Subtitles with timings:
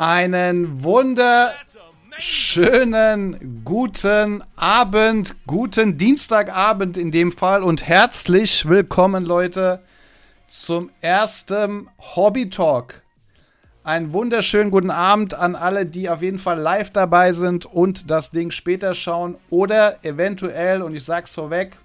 [0.00, 9.82] Einen wunderschönen guten Abend, guten Dienstagabend in dem Fall und herzlich willkommen, Leute,
[10.46, 13.02] zum ersten Hobby Talk.
[13.82, 18.30] Einen wunderschönen guten Abend an alle, die auf jeden Fall live dabei sind und das
[18.30, 21.76] Ding später schauen oder eventuell, und ich sag's vorweg,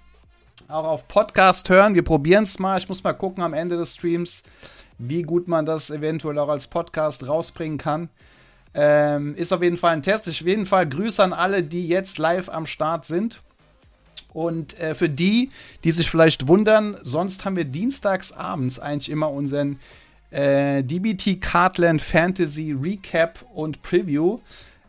[0.68, 1.96] auch auf Podcast hören.
[1.96, 2.78] Wir probieren es mal.
[2.78, 4.44] Ich muss mal gucken am Ende des Streams,
[4.98, 8.08] wie gut man das eventuell auch als Podcast rausbringen kann.
[8.74, 10.26] Ähm, ist auf jeden Fall ein Test.
[10.28, 13.40] Ich auf jeden Fall Grüße an alle, die jetzt live am Start sind.
[14.32, 15.50] Und äh, für die,
[15.84, 19.78] die sich vielleicht wundern, sonst haben wir dienstags abends eigentlich immer unseren
[20.30, 24.40] äh, DBT Cardland Fantasy Recap und Preview.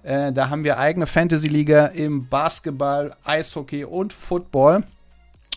[0.02, 4.84] Äh, da haben wir eigene Fantasy-Liga im Basketball, Eishockey und Football.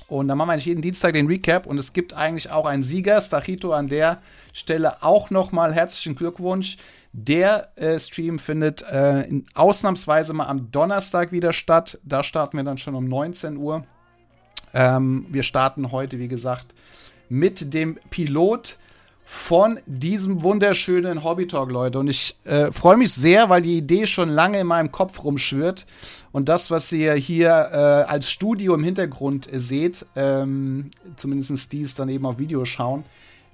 [0.09, 2.83] Und dann machen wir eigentlich jeden Dienstag den Recap und es gibt eigentlich auch einen
[2.83, 3.21] Sieger.
[3.21, 4.23] Stachito an der
[4.55, 6.79] Stelle auch nochmal herzlichen Glückwunsch.
[7.13, 11.99] Der äh, Stream findet äh, ausnahmsweise mal am Donnerstag wieder statt.
[12.05, 13.85] Da starten wir dann schon um 19 Uhr.
[14.73, 16.75] Ähm, wir starten heute, wie gesagt,
[17.29, 18.79] mit dem Pilot
[19.31, 21.99] von diesem wunderschönen Hobby Talk, Leute.
[21.99, 25.85] Und ich äh, freue mich sehr, weil die Idee schon lange in meinem Kopf rumschwirrt.
[26.33, 27.77] Und das, was ihr hier äh,
[28.11, 33.05] als Studio im Hintergrund äh, seht, ähm, zumindest die es dann eben auf Video schauen,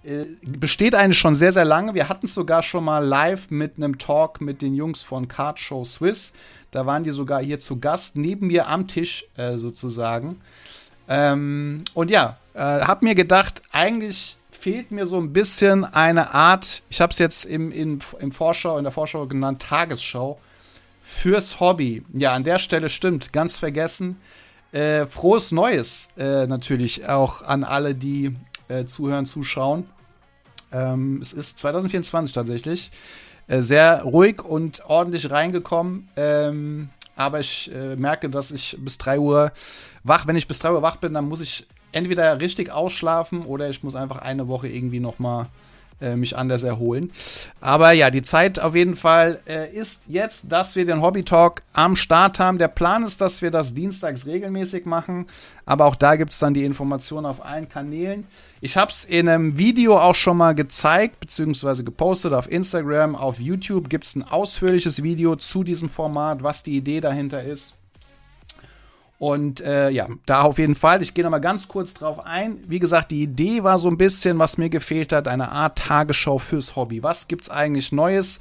[0.04, 1.92] äh, besteht eigentlich schon sehr, sehr lange.
[1.94, 5.58] Wir hatten es sogar schon mal live mit einem Talk mit den Jungs von Card
[5.58, 6.34] Show Swiss.
[6.70, 10.40] Da waren die sogar hier zu Gast, neben mir am Tisch äh, sozusagen.
[11.08, 16.82] Ähm, und ja, äh, hab mir gedacht, eigentlich fehlt mir so ein bisschen eine Art,
[16.88, 20.40] ich habe es jetzt im, im, im Vorschau, in der Vorschau genannt, Tagesschau
[21.02, 22.02] fürs Hobby.
[22.14, 24.16] Ja, an der Stelle stimmt, ganz vergessen.
[24.72, 28.36] Äh, frohes Neues äh, natürlich auch an alle, die
[28.68, 29.86] äh, zuhören, zuschauen.
[30.72, 32.90] Ähm, es ist 2024 tatsächlich.
[33.48, 36.08] Äh, sehr ruhig und ordentlich reingekommen.
[36.16, 39.52] Ähm, aber ich äh, merke, dass ich bis 3 Uhr
[40.04, 43.70] wach, wenn ich bis 3 Uhr wach bin, dann muss ich entweder richtig ausschlafen oder
[43.70, 45.46] ich muss einfach eine Woche irgendwie noch mal
[46.00, 47.12] äh, mich anders erholen.
[47.60, 51.60] Aber ja, die Zeit auf jeden Fall äh, ist jetzt, dass wir den Hobby Talk
[51.72, 52.58] am Start haben.
[52.58, 55.26] Der Plan ist, dass wir das dienstags regelmäßig machen,
[55.64, 58.26] aber auch da gibt es dann die Informationen auf allen Kanälen.
[58.60, 63.38] Ich habe es in einem Video auch schon mal gezeigt, beziehungsweise gepostet auf Instagram, auf
[63.38, 67.74] YouTube gibt es ein ausführliches Video zu diesem Format, was die Idee dahinter ist.
[69.24, 71.00] Und äh, ja, da auf jeden Fall.
[71.00, 72.58] Ich gehe noch mal ganz kurz drauf ein.
[72.66, 76.36] Wie gesagt, die Idee war so ein bisschen, was mir gefehlt hat, eine Art Tagesschau
[76.36, 77.02] fürs Hobby.
[77.02, 78.38] Was gibt's eigentlich Neues?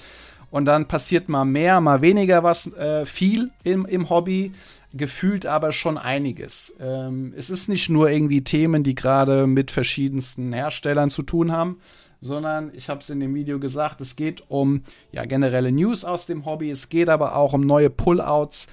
[0.51, 4.51] Und dann passiert mal mehr, mal weniger was, äh, viel im, im Hobby,
[4.94, 6.75] gefühlt aber schon einiges.
[6.81, 11.79] Ähm, es ist nicht nur irgendwie Themen, die gerade mit verschiedensten Herstellern zu tun haben,
[12.19, 14.83] sondern ich habe es in dem Video gesagt, es geht um
[15.13, 18.67] ja, generelle News aus dem Hobby, es geht aber auch um neue Pullouts,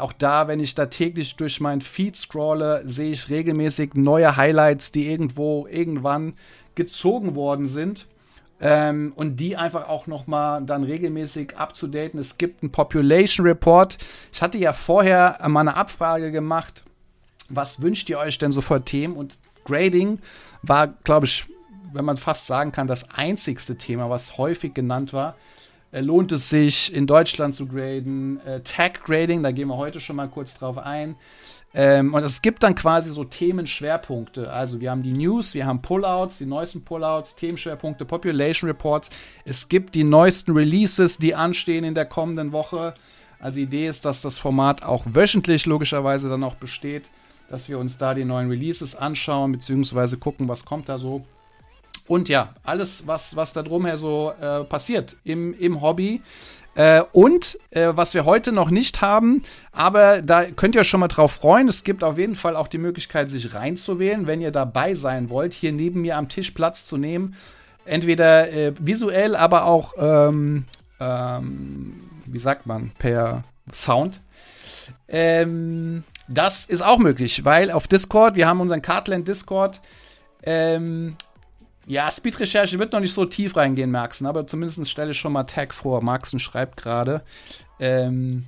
[0.00, 4.90] auch da, wenn ich da täglich durch mein Feed scrolle, sehe ich regelmäßig neue Highlights,
[4.92, 6.34] die irgendwo, irgendwann
[6.74, 8.06] gezogen worden sind.
[8.58, 12.18] Ähm, und die einfach auch noch mal dann regelmäßig abzudaten.
[12.18, 13.98] Es gibt einen Population Report.
[14.32, 16.82] Ich hatte ja vorher mal eine Abfrage gemacht,
[17.50, 19.14] was wünscht ihr euch denn so für Themen?
[19.14, 20.20] Und Grading
[20.62, 21.44] war, glaube ich,
[21.92, 25.34] wenn man fast sagen kann, das einzigste Thema, was häufig genannt war.
[25.96, 28.38] Äh, lohnt es sich, in Deutschland zu graden.
[28.44, 31.16] Äh, Tag Grading, da gehen wir heute schon mal kurz drauf ein.
[31.72, 34.52] Ähm, und es gibt dann quasi so Themenschwerpunkte.
[34.52, 39.08] Also wir haben die News, wir haben Pullouts, die neuesten Pullouts, Themenschwerpunkte, Population Reports.
[39.46, 42.92] Es gibt die neuesten Releases, die anstehen in der kommenden Woche.
[43.38, 47.10] Also die Idee ist, dass das Format auch wöchentlich logischerweise dann auch besteht,
[47.48, 51.24] dass wir uns da die neuen Releases anschauen, beziehungsweise gucken, was kommt da so.
[52.06, 56.22] Und ja, alles, was, was da drumher so äh, passiert im, im Hobby.
[56.76, 59.42] Äh, und äh, was wir heute noch nicht haben,
[59.72, 61.68] aber da könnt ihr schon mal drauf freuen.
[61.68, 65.54] Es gibt auf jeden Fall auch die Möglichkeit, sich reinzuwählen, wenn ihr dabei sein wollt,
[65.54, 67.34] hier neben mir am Tisch Platz zu nehmen.
[67.86, 70.66] Entweder äh, visuell, aber auch, ähm,
[71.00, 71.94] ähm,
[72.26, 73.42] wie sagt man, per
[73.72, 74.20] Sound.
[75.08, 79.80] Ähm, das ist auch möglich, weil auf Discord, wir haben unseren Cardland Discord,
[80.42, 81.16] ähm,
[81.86, 85.44] ja, Speed-Recherche wird noch nicht so tief reingehen, Maxen, aber zumindest stelle ich schon mal
[85.44, 86.02] Tag vor.
[86.02, 87.22] Maxen schreibt gerade,
[87.78, 88.46] ähm,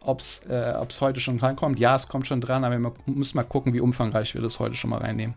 [0.00, 1.78] ob es äh, heute schon reinkommt.
[1.78, 4.74] Ja, es kommt schon dran, aber wir müssen mal gucken, wie umfangreich wir das heute
[4.74, 5.36] schon mal reinnehmen.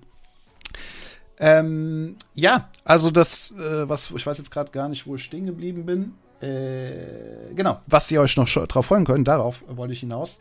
[1.39, 5.45] Ähm, ja, also das, äh, was ich weiß jetzt gerade gar nicht, wo ich stehen
[5.45, 6.13] geblieben bin.
[6.41, 10.39] Äh, genau, was ihr euch noch drauf freuen könnt, darauf wollte ich hinaus,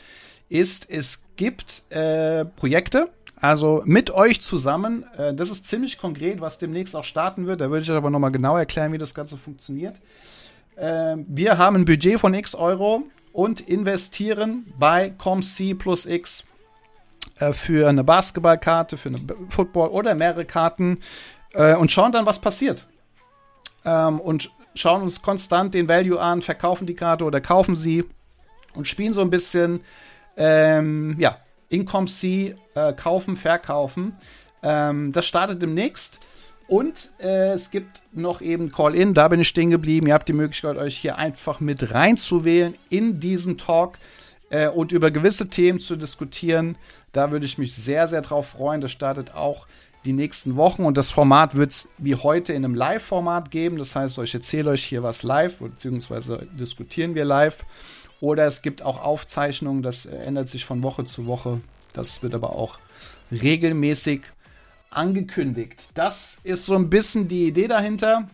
[0.49, 3.09] ist, es gibt äh, Projekte,
[3.43, 5.05] also mit euch zusammen.
[5.19, 7.61] Äh, das ist ziemlich konkret, was demnächst auch starten wird.
[7.61, 9.97] Da würde ich aber nochmal genau erklären, wie das Ganze funktioniert.
[10.77, 13.03] äh, wir haben ein Budget von x Euro
[13.33, 16.45] und investieren bei ComC plus X
[17.41, 19.19] äh, für eine Basketballkarte, für eine
[19.49, 21.01] Football oder mehrere Karten
[21.55, 22.87] äh, und schauen dann, was passiert.
[23.85, 28.05] Ähm, und schauen uns konstant den Value an, verkaufen die Karte oder kaufen sie
[28.75, 29.81] und spielen so ein bisschen,
[30.37, 31.39] ähm, ja,
[31.73, 34.17] Income C, äh, kaufen, verkaufen.
[34.63, 36.21] Ähm, das startet demnächst.
[36.69, 40.07] Und äh, es gibt noch eben Call-In, da bin ich stehen geblieben.
[40.07, 43.99] Ihr habt die Möglichkeit, euch hier einfach mit reinzuwählen in diesen Talk
[44.51, 46.79] äh, und über gewisse Themen zu diskutieren.
[47.13, 48.81] Da würde ich mich sehr, sehr drauf freuen.
[48.81, 49.67] Das startet auch
[50.05, 53.79] die nächsten Wochen und das Format wird es wie heute in einem Live-Format geben.
[53.79, 57.65] Das heißt, ich erzähle euch hier was live, beziehungsweise diskutieren wir live.
[58.23, 61.61] Oder es gibt auch Aufzeichnungen, das ändert sich von Woche zu Woche.
[61.93, 62.79] Das wird aber auch
[63.33, 64.21] regelmäßig
[64.91, 65.91] angekündigt.
[65.95, 68.29] Das ist so ein bisschen die Idee dahinter.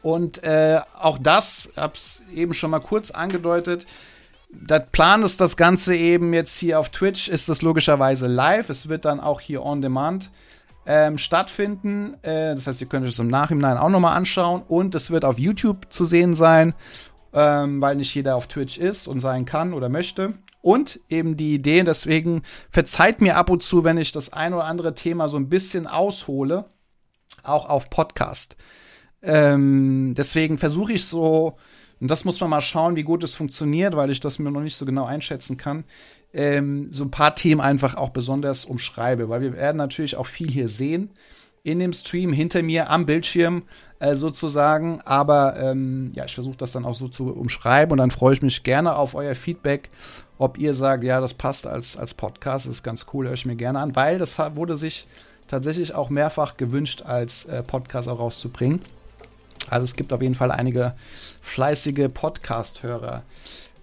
[0.00, 3.84] Und äh, auch das, hab's eben schon mal kurz angedeutet,
[4.48, 8.70] der Plan ist das Ganze eben jetzt hier auf Twitch, ist das logischerweise live.
[8.70, 10.30] Es wird dann auch hier on demand
[10.86, 12.14] ähm, stattfinden.
[12.22, 14.62] Äh, das heißt, ihr könnt das im Nachhinein auch nochmal anschauen.
[14.68, 16.74] Und es wird auf YouTube zu sehen sein,
[17.32, 20.34] ähm, weil nicht jeder auf Twitch ist und sein kann oder möchte.
[20.62, 24.64] Und eben die Idee, deswegen verzeiht mir ab und zu, wenn ich das ein oder
[24.64, 26.66] andere Thema so ein bisschen aushole,
[27.42, 28.56] auch auf Podcast.
[29.22, 31.56] Ähm, deswegen versuche ich so,
[32.00, 34.60] und das muss man mal schauen, wie gut es funktioniert, weil ich das mir noch
[34.60, 35.84] nicht so genau einschätzen kann,
[36.32, 40.50] ähm, so ein paar Themen einfach auch besonders umschreibe, weil wir werden natürlich auch viel
[40.50, 41.10] hier sehen
[41.62, 43.62] in dem Stream hinter mir am Bildschirm
[43.98, 45.00] äh, sozusagen.
[45.02, 48.42] Aber ähm, ja, ich versuche das dann auch so zu umschreiben und dann freue ich
[48.42, 49.88] mich gerne auf euer Feedback,
[50.38, 53.46] ob ihr sagt, ja, das passt als, als Podcast, das ist ganz cool, höre ich
[53.46, 55.06] mir gerne an, weil das wurde sich
[55.48, 58.80] tatsächlich auch mehrfach gewünscht, als äh, Podcast auch rauszubringen.
[59.68, 60.94] Also es gibt auf jeden Fall einige
[61.42, 63.22] fleißige Podcast-Hörer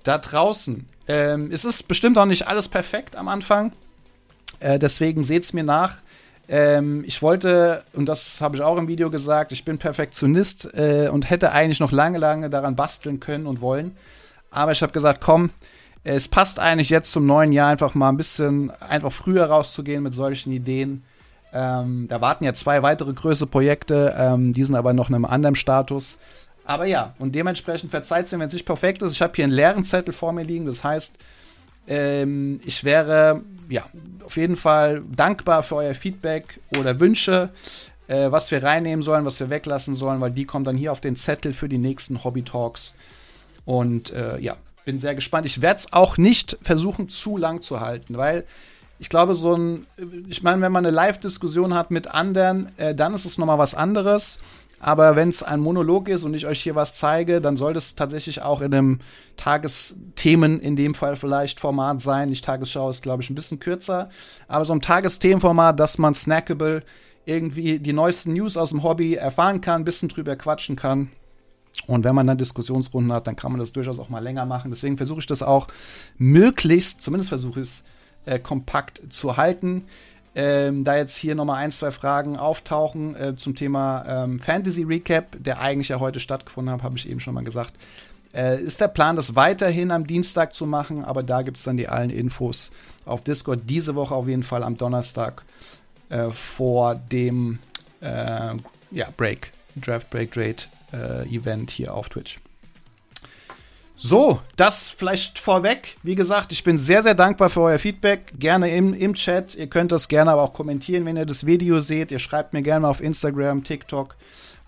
[0.04, 0.88] da draußen.
[1.08, 3.72] Ähm, es ist bestimmt auch nicht alles perfekt am Anfang.
[4.60, 5.98] Äh, deswegen seht es mir nach.
[6.50, 11.10] Ähm, ich wollte, und das habe ich auch im Video gesagt, ich bin Perfektionist äh,
[11.12, 13.98] und hätte eigentlich noch lange, lange daran basteln können und wollen.
[14.50, 15.50] Aber ich habe gesagt, komm,
[16.04, 20.16] es passt eigentlich jetzt zum neuen Jahr einfach mal ein bisschen einfach früher rauszugehen mit
[20.16, 21.04] solchen Ideen.
[21.52, 25.26] Ähm, da warten ja zwei weitere größere Projekte, ähm, die sind aber noch in einem
[25.26, 26.18] anderen Status.
[26.64, 29.14] Aber ja, und dementsprechend verzeiht es mir, wenn es nicht perfekt ist.
[29.14, 31.18] Ich habe hier einen leeren Zettel vor mir liegen, das heißt,
[31.88, 33.86] ähm, ich wäre ja
[34.26, 37.50] auf jeden Fall dankbar für euer Feedback oder Wünsche,
[38.08, 41.02] äh, was wir reinnehmen sollen, was wir weglassen sollen, weil die kommen dann hier auf
[41.02, 42.96] den Zettel für die nächsten Hobby Talks.
[43.66, 44.56] Und äh, ja,
[44.86, 45.46] bin sehr gespannt.
[45.46, 48.46] Ich werde es auch nicht versuchen, zu lang zu halten, weil
[49.00, 49.86] ich glaube, so ein,
[50.28, 53.76] ich meine, wenn man eine Live-Diskussion hat mit anderen, äh, dann ist es nochmal was
[53.76, 54.40] anderes.
[54.80, 57.96] Aber wenn es ein Monolog ist und ich euch hier was zeige, dann soll das
[57.96, 59.00] tatsächlich auch in einem
[59.36, 62.30] Tagesthemen, in dem Fall vielleicht Format sein.
[62.30, 64.10] Nicht Tagesschau ist, glaube ich, ein bisschen kürzer.
[64.48, 66.84] Aber so ein Tagesthemenformat, dass man snackable
[67.26, 71.10] irgendwie die neuesten News aus dem Hobby erfahren kann, ein bisschen drüber quatschen kann.
[71.88, 74.72] Und wenn man dann Diskussionsrunden hat, dann kann man das durchaus auch mal länger machen.
[74.72, 75.68] Deswegen versuche ich das auch
[76.18, 77.84] möglichst, zumindest versuche ich es,
[78.26, 79.86] äh, kompakt zu halten.
[80.40, 85.36] Ähm, da jetzt hier nochmal ein, zwei Fragen auftauchen äh, zum Thema ähm, Fantasy Recap,
[85.40, 87.74] der eigentlich ja heute stattgefunden hat, habe ich eben schon mal gesagt.
[88.36, 91.76] Äh, ist der Plan, das weiterhin am Dienstag zu machen, aber da gibt es dann
[91.76, 92.72] die allen Infos
[93.04, 93.62] auf Discord.
[93.66, 95.44] Diese Woche auf jeden Fall am Donnerstag
[96.10, 97.58] äh, vor dem
[98.02, 98.54] äh,
[98.92, 100.58] ja, Break, Draft Break Trade
[100.94, 102.40] äh, Event hier auf Twitch.
[104.00, 105.98] So, das vielleicht vorweg.
[106.04, 108.32] Wie gesagt, ich bin sehr, sehr dankbar für euer Feedback.
[108.38, 109.56] Gerne im, im Chat.
[109.56, 112.12] Ihr könnt das gerne aber auch kommentieren, wenn ihr das Video seht.
[112.12, 114.16] Ihr schreibt mir gerne auf Instagram, TikTok,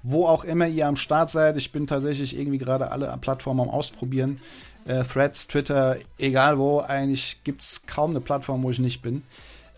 [0.02, 1.58] wo auch immer ihr am Start seid.
[1.58, 4.42] Ich bin tatsächlich irgendwie gerade alle Plattformen am Ausprobieren.
[4.86, 6.80] Äh, Threads, Twitter, egal wo.
[6.80, 9.22] Eigentlich gibt es kaum eine Plattform, wo ich nicht bin.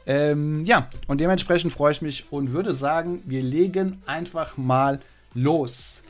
[0.06, 5.02] Ähm, ja, und dementsprechend freue ich mich und würde sagen, wir legen einfach mal
[5.34, 6.04] los.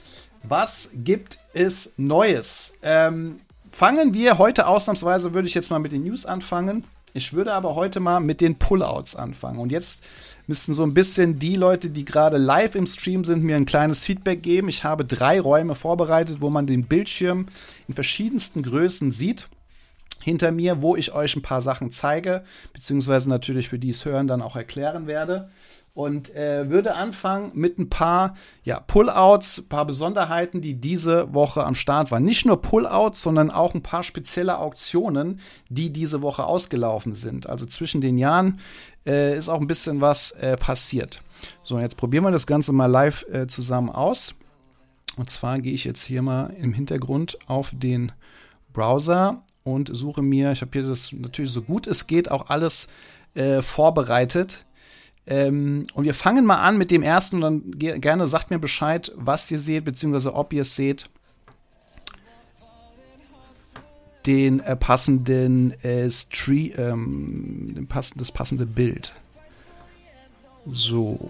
[0.43, 2.75] Was gibt es Neues?
[2.81, 3.39] Ähm,
[3.71, 6.83] fangen wir heute ausnahmsweise, würde ich jetzt mal mit den News anfangen.
[7.13, 9.59] Ich würde aber heute mal mit den Pullouts anfangen.
[9.59, 10.03] Und jetzt
[10.47, 14.05] müssten so ein bisschen die Leute, die gerade live im Stream sind, mir ein kleines
[14.05, 14.69] Feedback geben.
[14.69, 17.47] Ich habe drei Räume vorbereitet, wo man den Bildschirm
[17.87, 19.47] in verschiedensten Größen sieht.
[20.21, 24.27] Hinter mir, wo ich euch ein paar Sachen zeige, beziehungsweise natürlich für die es hören
[24.27, 25.49] dann auch erklären werde
[25.93, 31.65] und äh, würde anfangen mit ein paar ja, Pullouts, ein paar Besonderheiten, die diese Woche
[31.65, 32.23] am Start waren.
[32.23, 37.49] Nicht nur Pullouts, sondern auch ein paar spezielle Auktionen, die diese Woche ausgelaufen sind.
[37.49, 38.59] Also zwischen den Jahren
[39.05, 41.21] äh, ist auch ein bisschen was äh, passiert.
[41.63, 44.35] So, jetzt probieren wir das Ganze mal live äh, zusammen aus.
[45.17, 48.13] Und zwar gehe ich jetzt hier mal im Hintergrund auf den
[48.71, 52.87] Browser und suche mir, ich habe hier das natürlich so gut es geht auch alles
[53.35, 54.65] äh, vorbereitet.
[55.27, 58.59] Ähm, und wir fangen mal an mit dem ersten und dann ge gerne sagt mir
[58.59, 61.09] Bescheid, was ihr seht, beziehungsweise ob ihr es seht.
[64.25, 69.13] Den äh, passenden äh, Stream, ähm, pass das passende Bild.
[70.67, 71.29] So.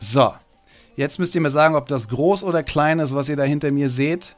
[0.00, 0.32] So,
[0.96, 3.70] jetzt müsst ihr mir sagen, ob das groß oder klein ist, was ihr da hinter
[3.72, 4.36] mir seht.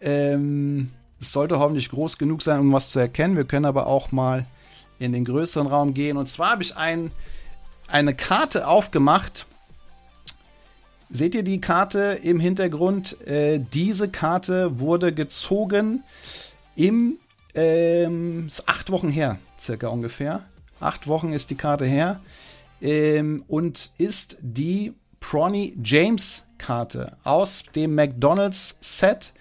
[0.00, 3.36] Ähm, es sollte hoffentlich groß genug sein, um was zu erkennen.
[3.36, 4.46] Wir können aber auch mal
[4.98, 6.16] in den größeren Raum gehen.
[6.16, 7.12] Und zwar habe ich ein,
[7.86, 9.46] eine Karte aufgemacht.
[11.08, 13.20] Seht ihr die Karte im Hintergrund?
[13.26, 16.02] Äh, diese Karte wurde gezogen
[16.74, 17.16] im
[17.54, 20.42] ähm, ist acht Wochen her, circa ungefähr.
[20.78, 22.20] Acht Wochen ist die Karte her
[22.80, 29.32] ähm, und ist die Bronny James Karte aus dem McDonald's Set.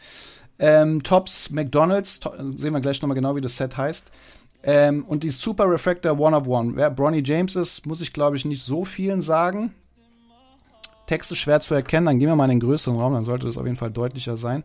[0.57, 4.11] Ähm, Tops McDonald's, to sehen wir gleich nochmal genau, wie das Set heißt.
[4.61, 6.75] Ähm, und die Super Refractor One of One.
[6.75, 9.73] Wer Bronny James ist, muss ich glaube ich nicht so vielen sagen.
[11.07, 13.47] Text ist schwer zu erkennen, dann gehen wir mal in den größeren Raum, dann sollte
[13.47, 14.63] das auf jeden Fall deutlicher sein.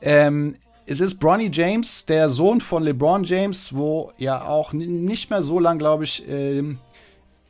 [0.00, 5.42] Ähm, es ist Bronny James, der Sohn von LeBron James, wo ja auch nicht mehr
[5.42, 6.78] so lang, glaube ich, ähm,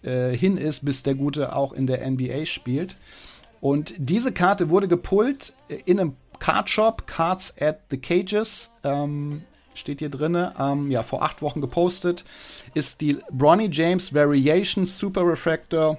[0.02, 2.96] äh, hin ist, bis der Gute auch in der NBA spielt.
[3.60, 8.70] Und diese Karte wurde gepullt äh, in einem Card Shop, Cards at the Cages.
[8.82, 9.42] Ähm,
[9.74, 12.24] steht hier drin, ähm, ja, vor acht Wochen gepostet,
[12.74, 15.98] ist die Bronny James Variation Super Refractor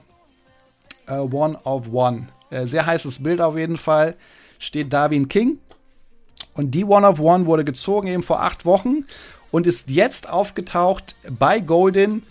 [1.07, 2.27] äh, One of One.
[2.49, 4.15] Äh, sehr heißes Bild auf jeden Fall.
[4.59, 5.59] Steht Darwin King.
[6.53, 9.05] Und die One of One wurde gezogen eben vor acht Wochen
[9.51, 12.23] und ist jetzt aufgetaucht bei Golden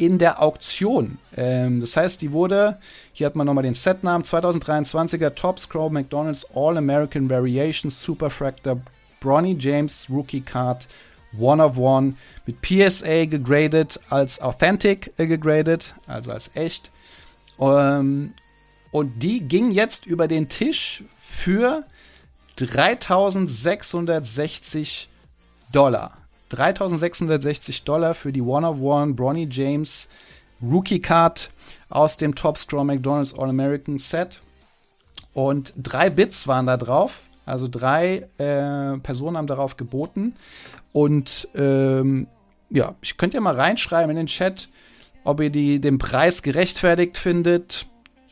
[0.00, 1.18] in der Auktion.
[1.36, 2.78] Ähm, das heißt, die wurde,
[3.12, 8.80] hier hat man nochmal den Setnamen, 2023er Top Scroll McDonald's All-American Variation Superfractor
[9.20, 10.88] Bronny James Rookie Card
[11.38, 12.14] One of One
[12.46, 16.90] mit PSA gegradet als Authentic äh, gegradet, also als echt.
[17.58, 18.32] Ähm,
[18.90, 21.84] und die ging jetzt über den Tisch für
[22.56, 25.10] 3660
[25.70, 26.19] Dollar.
[26.50, 30.08] 3660 Dollar für die One of One Bronny James
[30.62, 31.50] Rookie Card
[31.88, 34.40] aus dem Top Scroll McDonald's All-American Set.
[35.32, 37.22] Und drei Bits waren da drauf.
[37.46, 40.34] Also drei äh, Personen haben darauf geboten.
[40.92, 42.26] Und ähm,
[42.68, 44.68] ja, ich könnte ja mal reinschreiben in den Chat,
[45.24, 47.86] ob ihr die, den Preis gerechtfertigt findet,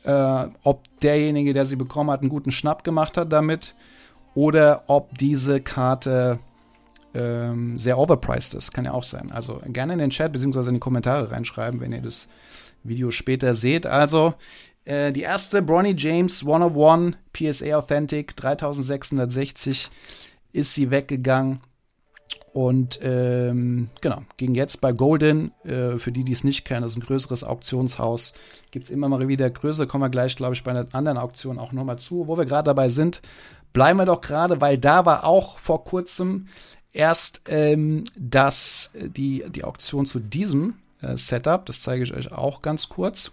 [0.04, 3.74] äh, ob derjenige, der sie bekommen hat, einen guten Schnapp gemacht hat damit
[4.34, 6.38] oder ob diese Karte
[7.14, 8.72] ähm, sehr overpriced ist.
[8.72, 9.32] Kann ja auch sein.
[9.32, 10.68] Also gerne in den Chat bzw.
[10.68, 12.28] in die Kommentare reinschreiben, wenn ihr das
[12.82, 13.86] Video später seht.
[13.86, 14.34] Also
[14.84, 19.90] äh, die erste Bronny James 101 PSA Authentic 3660
[20.52, 21.60] ist sie weggegangen.
[22.52, 26.92] Und ähm, genau, ging jetzt bei Golden, äh, für die, die es nicht kennen, das
[26.92, 28.32] ist ein größeres Auktionshaus.
[28.70, 31.58] Gibt es immer mal wieder größer, kommen wir gleich, glaube ich, bei einer anderen Auktion
[31.58, 32.26] auch nochmal zu.
[32.26, 33.20] Wo wir gerade dabei sind,
[33.72, 36.48] bleiben wir doch gerade, weil da war auch vor kurzem
[36.98, 41.64] erst ähm, das, die, die Auktion zu diesem äh, Setup.
[41.64, 43.30] Das zeige ich euch auch ganz kurz.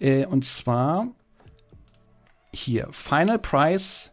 [0.00, 1.06] Äh, und zwar
[2.52, 4.10] hier, Final Price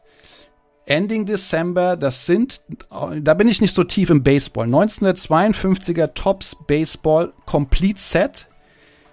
[0.86, 4.68] Ending December, das sind, da bin ich nicht so tief im Baseball.
[4.68, 8.48] 1952er Tops Baseball Complete Set,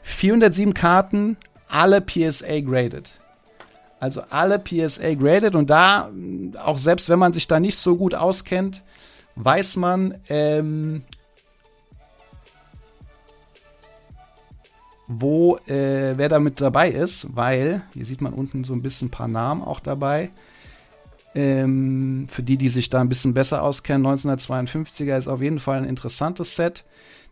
[0.02, 1.36] 407 Karten,
[1.66, 3.12] alle PSA graded.
[4.04, 6.10] Also alle PSA graded und da,
[6.62, 8.82] auch selbst wenn man sich da nicht so gut auskennt,
[9.36, 11.04] weiß man, ähm,
[15.06, 19.08] wo, äh, wer da mit dabei ist, weil hier sieht man unten so ein bisschen
[19.08, 20.28] ein paar Namen auch dabei.
[21.34, 25.78] Ähm, für die, die sich da ein bisschen besser auskennen, 1952er ist auf jeden Fall
[25.78, 26.84] ein interessantes Set.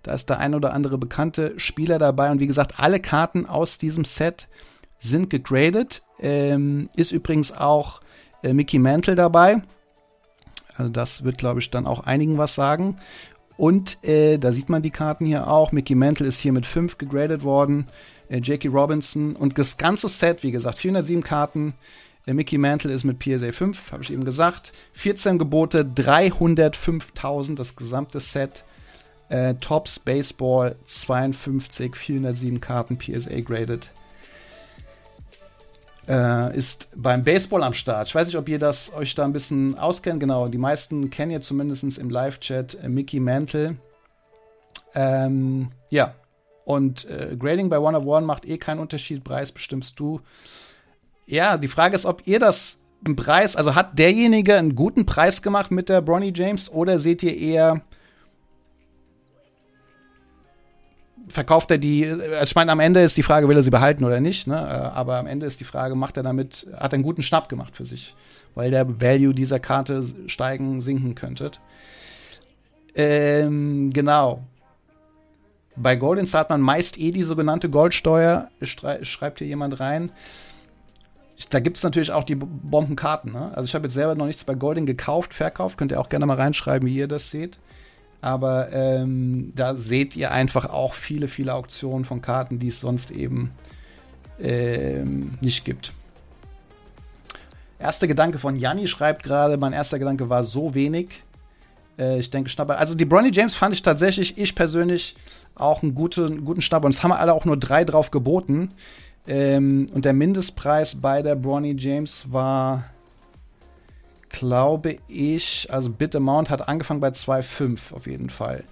[0.03, 3.77] Da ist der ein oder andere bekannte Spieler dabei und wie gesagt, alle Karten aus
[3.77, 4.49] diesem Set
[5.03, 6.03] sind gegradet.
[6.21, 8.01] Ähm, ist übrigens auch
[8.43, 9.63] äh, Mickey Mantle dabei.
[10.77, 12.97] Also das wird, glaube ich, dann auch einigen was sagen.
[13.57, 15.73] Und äh, da sieht man die Karten hier auch.
[15.73, 17.89] Mickey Mantle ist hier mit 5 gegradet worden.
[18.29, 21.75] Äh, Jackie Robinson und das ganze Set, wie gesagt, 407 Karten.
[22.27, 24.73] Äh, Mickey Mantle ist mit PSA 5, habe ich eben gesagt.
[24.95, 28.65] 14 Gebote, 305.000 das gesamte Set.
[29.29, 33.91] Äh, Tops Baseball 52, 407 Karten PSA graded
[36.09, 38.09] äh, ist beim Baseball am Start.
[38.09, 40.21] Ich weiß nicht, ob ihr das euch da ein bisschen auskennt.
[40.21, 43.77] Genau, die meisten kennen ihr zumindest im Live-Chat äh, Mickey Mantle.
[44.95, 46.15] Ähm, ja.
[46.65, 49.25] Und äh, Grading bei One of One macht eh keinen Unterschied.
[49.25, 50.21] Preis bestimmst du.
[51.27, 55.43] Ja, die Frage ist, ob ihr das einen Preis, also hat derjenige einen guten Preis
[55.43, 57.81] gemacht mit der Bronny James oder seht ihr eher,
[61.29, 64.05] verkauft er die, also ich meine, am Ende ist die Frage, will er sie behalten
[64.05, 64.57] oder nicht, ne?
[64.57, 67.49] Äh, aber am Ende ist die Frage, macht er damit, hat er einen guten Schnapp
[67.49, 68.15] gemacht für sich,
[68.55, 71.51] weil der Value dieser Karte steigen, sinken könnte.
[72.95, 74.43] Ähm, genau.
[75.75, 80.13] Bei Golden zahlt man meist eh die sogenannte Goldsteuer, schreibt hier jemand rein
[81.51, 83.33] da gibt es natürlich auch die Bombenkarten.
[83.33, 83.51] Ne?
[83.55, 85.79] Also ich habe jetzt selber noch nichts bei Golding gekauft, verkauft.
[85.79, 87.59] Könnt ihr auch gerne mal reinschreiben, wie ihr das seht.
[88.23, 93.11] Aber ähm, da seht ihr einfach auch viele, viele Auktionen von Karten, die es sonst
[93.11, 93.51] eben
[94.41, 95.93] ähm, nicht gibt.
[97.81, 101.25] Erster Gedanke von Janni schreibt gerade, mein erster Gedanke war so wenig.
[101.99, 102.79] Äh, ich denke, Schnapper.
[102.79, 105.17] Also die Bronny James fand ich tatsächlich, ich persönlich,
[105.57, 106.87] auch einen guten, guten Schnapper.
[106.87, 108.71] Und es haben alle auch nur drei drauf geboten.
[109.27, 112.85] Ähm, und der Mindestpreis bei der Bronny James war,
[114.33, 118.65] glaube ich, also Bit Amount hat angefangen bei 2,5 auf jeden Fall.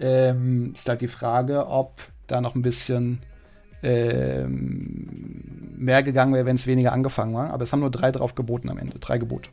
[0.00, 3.20] Ähm, ist halt die Frage, ob da noch ein bisschen
[3.82, 7.50] ähm, mehr gegangen wäre, wenn es weniger angefangen war.
[7.50, 8.98] Aber es haben nur drei drauf geboten am Ende.
[8.98, 9.50] Drei Gebote.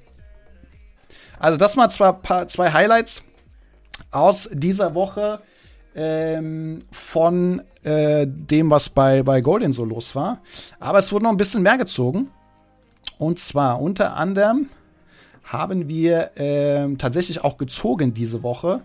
[1.37, 3.23] Also, das mal zwei, zwei Highlights
[4.11, 5.41] aus dieser Woche
[5.95, 10.41] ähm, von äh, dem, was bei, bei Golden so los war.
[10.79, 12.29] Aber es wurde noch ein bisschen mehr gezogen.
[13.17, 14.69] Und zwar unter anderem
[15.45, 18.81] haben wir ähm, tatsächlich auch gezogen diese Woche.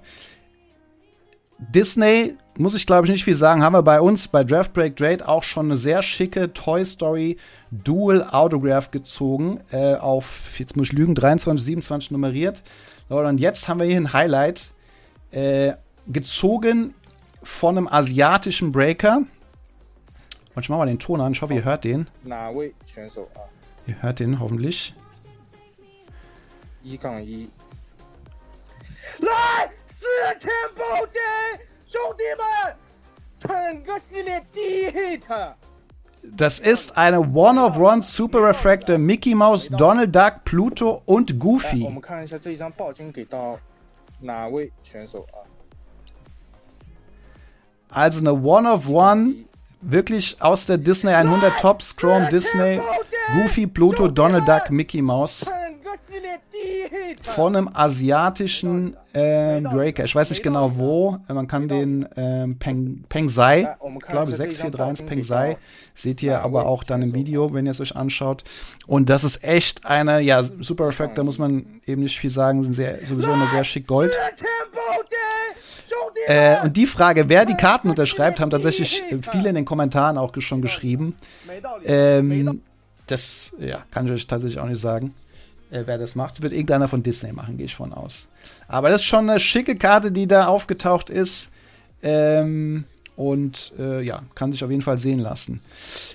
[1.58, 4.96] Disney, muss ich glaube ich nicht viel sagen, haben wir bei uns bei Draft Break
[4.96, 7.36] Trade auch schon eine sehr schicke Toy Story
[7.70, 9.60] Dual Autograph gezogen.
[9.72, 12.62] Äh, auf, jetzt muss ich lügen, 23, 27 nummeriert.
[13.08, 14.70] Und jetzt haben wir hier ein Highlight.
[15.32, 15.72] Äh,
[16.06, 16.94] gezogen
[17.42, 19.22] von einem asiatischen Breaker.
[20.54, 21.32] Und ich mach mal den Ton an.
[21.32, 22.08] Ich hoffe, ihr hört den.
[23.86, 24.94] Ihr hört den hoffentlich.
[26.81, 27.49] 一杠一。
[29.19, 30.05] 来，四
[30.39, 31.19] 千暴击，
[31.85, 32.75] 兄弟们，
[33.39, 41.85] 整个系列第一 Hit。Das ist eine One of One Super Refractor Mickey Mouse, Donald Duck, Pluto und Goofy.
[41.85, 43.59] 我们看一下这一张暴金给到
[44.19, 45.45] 哪位选手啊？
[47.91, 49.45] also eine One of One,
[49.81, 52.81] wirklich aus der Disney 100 Tops, Chrome Disney,
[53.35, 55.47] Goofy, Pluto, Donald Duck, Mickey Mouse.
[57.22, 60.04] Von einem asiatischen äh, Breaker.
[60.04, 61.18] Ich weiß nicht genau wo.
[61.28, 65.56] Man kann den äh, Peng, Pengzai, ich glaube 6431 Pengzai,
[65.94, 68.44] seht ihr aber auch dann im Video, wenn ihr es euch anschaut.
[68.86, 72.62] Und das ist echt eine, ja, Super Effect, da muss man eben nicht viel sagen,
[72.62, 74.16] sind sehr, sowieso eine sehr schick Gold.
[76.26, 80.32] Äh, und die Frage, wer die Karten unterschreibt, haben tatsächlich viele in den Kommentaren auch
[80.38, 81.16] schon geschrieben.
[81.84, 82.62] Ähm,
[83.06, 85.14] das ja, kann ich euch tatsächlich auch nicht sagen,
[85.70, 86.42] äh, wer das macht.
[86.42, 88.28] Wird irgendeiner von Disney machen, gehe ich von aus.
[88.68, 91.52] Aber das ist schon eine schicke Karte, die da aufgetaucht ist.
[92.02, 92.84] Ähm,
[93.16, 95.60] und äh, ja, kann sich auf jeden Fall sehen lassen.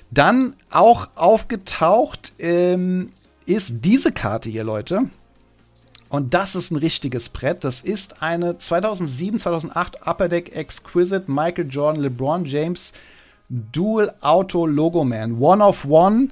[0.10, 3.12] Dann auch aufgetaucht ähm,
[3.46, 5.10] ist diese Karte hier, Leute.
[6.10, 7.64] Und das ist ein richtiges Brett.
[7.64, 12.94] Das ist eine 2007, 2008 Upper Deck Exquisite Michael Jordan LeBron James
[13.50, 15.40] Dual Auto Logo Man.
[15.40, 16.30] One of One.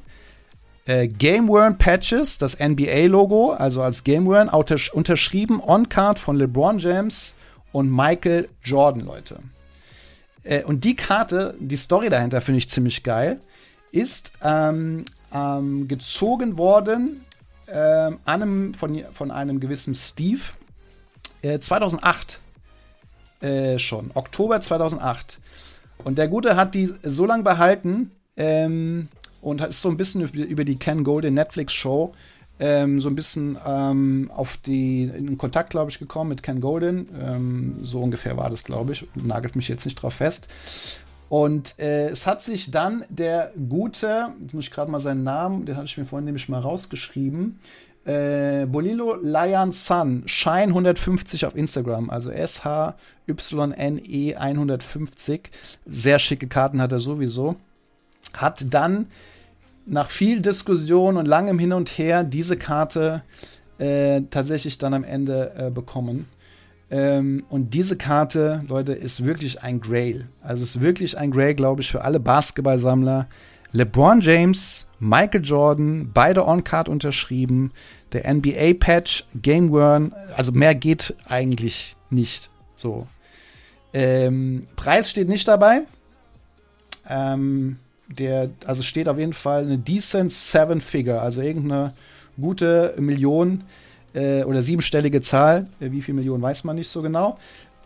[0.86, 7.36] Äh, Game Worn Patches, das NBA-Logo, also als Game Worn, unterschrieben On-Card von LeBron James
[7.72, 9.40] und Michael Jordan, Leute.
[10.44, 13.40] Äh, und die Karte, die Story dahinter finde ich ziemlich geil,
[13.92, 17.26] ist ähm, ähm, gezogen worden
[17.68, 20.42] ähm, einem, von, von einem gewissen Steve
[21.42, 22.40] äh, 2008
[23.42, 25.40] äh, schon, Oktober 2008.
[26.04, 29.08] Und der Gute hat die so lange behalten ähm,
[29.44, 32.14] und ist so ein bisschen über die Ken Golden Netflix Show
[32.60, 37.10] ähm, so ein bisschen ähm, auf die in Kontakt, glaube ich, gekommen mit Ken Golden.
[37.20, 39.06] Ähm, so ungefähr war das, glaube ich.
[39.16, 40.48] Nagelt mich jetzt nicht drauf fest.
[41.30, 45.66] Und äh, es hat sich dann der gute, jetzt muss ich gerade mal seinen Namen,
[45.66, 47.58] den hatte ich mir vorhin nämlich mal rausgeschrieben,
[48.06, 52.76] äh, Bolilo Lion Sun, Shine 150 auf Instagram, also S-H-Y-N-E
[54.36, 55.50] 150.
[55.88, 57.56] Sehr schicke Karten hat er sowieso.
[58.38, 59.08] Hat dann
[59.86, 63.22] nach viel Diskussion und langem Hin und Her diese Karte
[63.80, 66.28] äh, tatsächlich dann am Ende äh, bekommen.
[66.90, 70.28] Ähm, und diese Karte, Leute, ist wirklich ein Grail.
[70.42, 73.28] Also ist wirklich ein Grail, glaube ich, für alle Basketballsammler.
[73.72, 77.72] LeBron James, Michael Jordan, beide On-Card unterschrieben.
[78.12, 82.52] Der NBA-Patch, Game Worn, also mehr geht eigentlich nicht.
[82.76, 83.08] So.
[83.92, 85.82] Ähm, Preis steht nicht dabei.
[87.10, 87.78] Ähm,
[88.20, 91.94] der, also steht auf jeden Fall eine decent Seven Figure, also irgendeine
[92.40, 93.64] gute Million
[94.14, 95.68] äh, oder siebenstellige Zahl.
[95.80, 97.38] Äh, wie viel Millionen weiß man nicht so genau.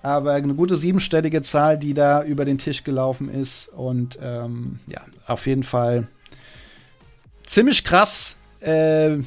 [0.04, 3.68] Aber eine gute siebenstellige Zahl, die da über den Tisch gelaufen ist.
[3.70, 6.08] Und ähm, ja, auf jeden Fall
[7.46, 9.18] ziemlich krass, äh,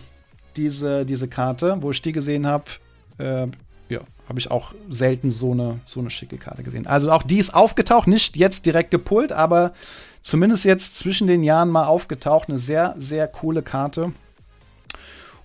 [0.56, 2.64] diese, diese Karte, wo ich die gesehen habe.
[3.18, 3.48] Äh,
[3.88, 6.86] ja, habe ich auch selten so eine, so eine schicke Karte gesehen.
[6.86, 9.72] Also auch die ist aufgetaucht, nicht jetzt direkt gepult, aber
[10.22, 12.48] zumindest jetzt zwischen den Jahren mal aufgetaucht.
[12.48, 14.12] Eine sehr, sehr coole Karte.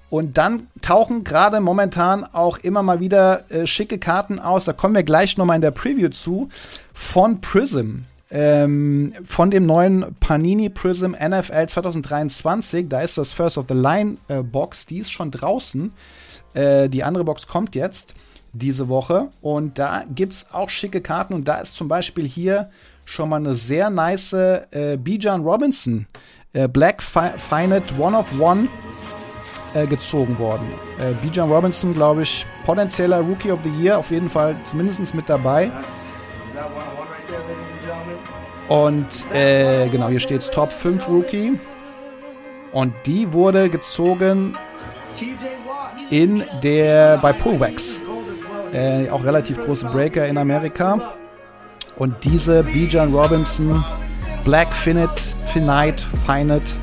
[0.10, 4.66] Und dann tauchen gerade momentan auch immer mal wieder äh, schicke Karten aus.
[4.66, 6.50] Da kommen wir gleich nochmal in der Preview zu.
[6.94, 8.04] Von Prism.
[8.32, 12.88] Ähm, von dem neuen Panini Prism NFL 2023.
[12.88, 14.86] Da ist das First of the Line äh, Box.
[14.86, 15.92] Die ist schon draußen.
[16.54, 18.16] Äh, die andere Box kommt jetzt
[18.54, 19.28] diese Woche.
[19.42, 21.34] Und da gibt es auch schicke Karten.
[21.34, 22.70] Und da ist zum Beispiel hier
[23.06, 26.08] schon mal eine sehr nice äh, Bijan Robinson.
[26.54, 28.68] Äh, Black Fi Finite One of One
[29.74, 30.68] äh, gezogen worden.
[31.00, 35.30] Äh, Bijan Robinson, glaube ich, potenzieller Rookie of the Year, auf jeden Fall zumindest mit
[35.30, 35.72] dabei.
[38.68, 41.60] Und äh, genau, hier steht es Top 5 Rookie.
[42.72, 44.58] Und die wurde gezogen
[46.10, 48.02] in der bei Pullwax.
[48.74, 51.16] Äh, auch relativ große Breaker in Amerika.
[51.98, 53.84] Und diese Bijan Robinson
[54.44, 55.22] Black Finite,
[55.54, 56.74] Finite, Finite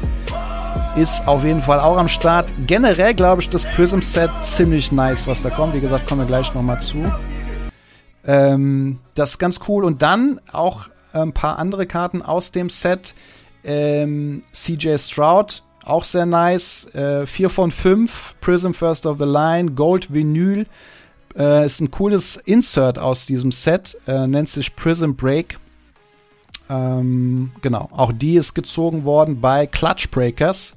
[0.96, 2.46] ist auf jeden Fall auch am Start.
[2.66, 5.74] Generell glaube ich, das Prism-Set ziemlich nice, was da kommt.
[5.74, 7.04] Wie gesagt, kommen wir gleich nochmal zu.
[8.26, 9.84] Ähm, das ist ganz cool.
[9.84, 13.14] Und dann auch ein paar andere Karten aus dem Set.
[13.64, 16.92] Ähm, CJ Stroud, auch sehr nice.
[16.94, 18.34] Äh, 4 von 5.
[18.40, 19.72] Prism First of the Line.
[19.72, 20.66] Gold Vinyl.
[21.36, 23.96] Äh, ist ein cooles Insert aus diesem Set.
[24.06, 25.58] Äh, nennt sich Prism Break.
[26.68, 27.88] Ähm, genau.
[27.92, 30.76] Auch die ist gezogen worden bei Clutch Breakers.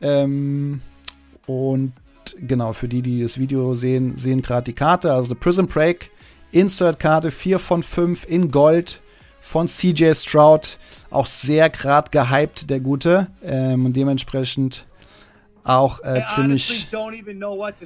[0.00, 0.82] Ähm,
[1.46, 1.92] und
[2.40, 5.12] genau, für die, die das Video sehen, sehen gerade die Karte.
[5.12, 6.10] Also Prison Break,
[6.52, 9.00] Insert-Karte 4 von 5 in Gold
[9.40, 10.78] von CJ Stroud.
[11.10, 13.28] Auch sehr gerade gehypt, der Gute.
[13.42, 14.86] Ähm, und dementsprechend
[15.62, 16.88] auch äh, ziemlich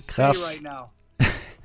[0.07, 0.61] krass.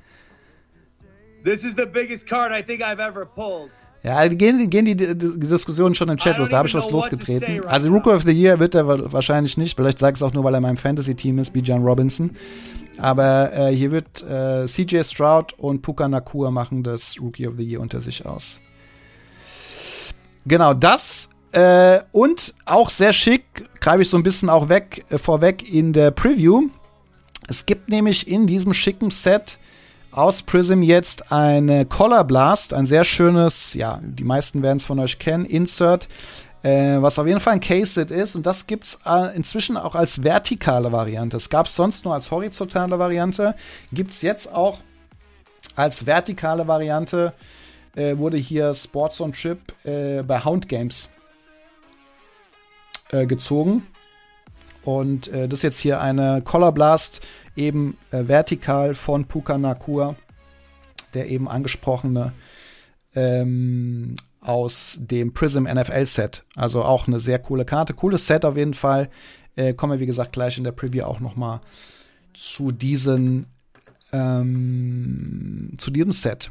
[1.44, 3.70] This is the biggest card I think I've ever pulled.
[4.02, 6.50] Ja, gehen, gehen die, die Diskussionen schon im Chat los.
[6.50, 7.64] Da habe ich was losgetreten.
[7.66, 9.76] Also Rookie of the Year wird er wahrscheinlich nicht.
[9.76, 12.36] Vielleicht sage ich es auch nur, weil er in meinem Fantasy-Team ist, Bijan Robinson.
[12.98, 17.64] Aber äh, hier wird äh, CJ Stroud und Puka Nakua machen das Rookie of the
[17.64, 18.60] Year unter sich aus.
[20.46, 23.44] Genau, das äh, und auch sehr schick,
[23.80, 26.68] greife ich so ein bisschen auch weg, äh, vorweg in der Preview.
[27.48, 29.58] Es gibt nämlich in diesem schicken Set
[30.14, 35.00] aus Prism jetzt eine Color Blast, ein sehr schönes, ja, die meisten werden es von
[35.00, 36.08] euch kennen, Insert,
[36.62, 38.36] äh, was auf jeden Fall ein Case-Set ist.
[38.36, 41.36] Und das gibt's äh, inzwischen auch als vertikale Variante.
[41.36, 43.54] Es gab es sonst nur als horizontale Variante,
[43.92, 44.78] gibt's jetzt auch
[45.74, 47.32] als vertikale Variante.
[47.96, 51.10] Äh, wurde hier Sports on Trip äh, bei Hound Games
[53.10, 53.86] äh, gezogen.
[54.84, 57.20] Und äh, das ist jetzt hier eine Color Blast
[57.56, 60.14] eben äh, vertikal von Puka Nakua,
[61.14, 62.32] der eben angesprochene
[63.14, 66.44] ähm, aus dem Prism NFL Set.
[66.54, 67.94] Also auch eine sehr coole Karte.
[67.94, 69.08] Cooles Set auf jeden Fall.
[69.56, 71.60] Äh, kommen wir, wie gesagt, gleich in der Preview auch noch mal
[72.34, 73.46] zu diesen
[74.12, 76.50] ähm, zu diesem Set.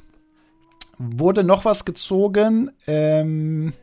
[0.97, 2.71] Wurde noch was gezogen?
[2.87, 3.73] Ähm,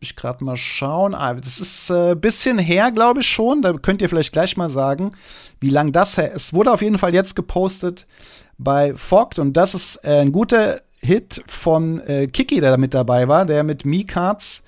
[0.00, 1.12] Lass mich gerade mal schauen.
[1.12, 3.62] Ah, das ist ein äh, bisschen her, glaube ich schon.
[3.62, 5.10] Da könnt ihr vielleicht gleich mal sagen,
[5.58, 6.46] wie lang das her ist.
[6.46, 8.06] Es wurde auf jeden Fall jetzt gepostet
[8.58, 12.94] bei Fogt und das ist äh, ein guter Hit von äh, Kiki, der da mit
[12.94, 14.62] dabei war, der mit Mi-Cards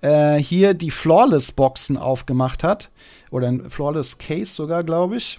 [0.00, 2.90] äh, hier die Flawless-Boxen aufgemacht hat.
[3.30, 5.38] Oder ein Flawless Case sogar, glaube ich.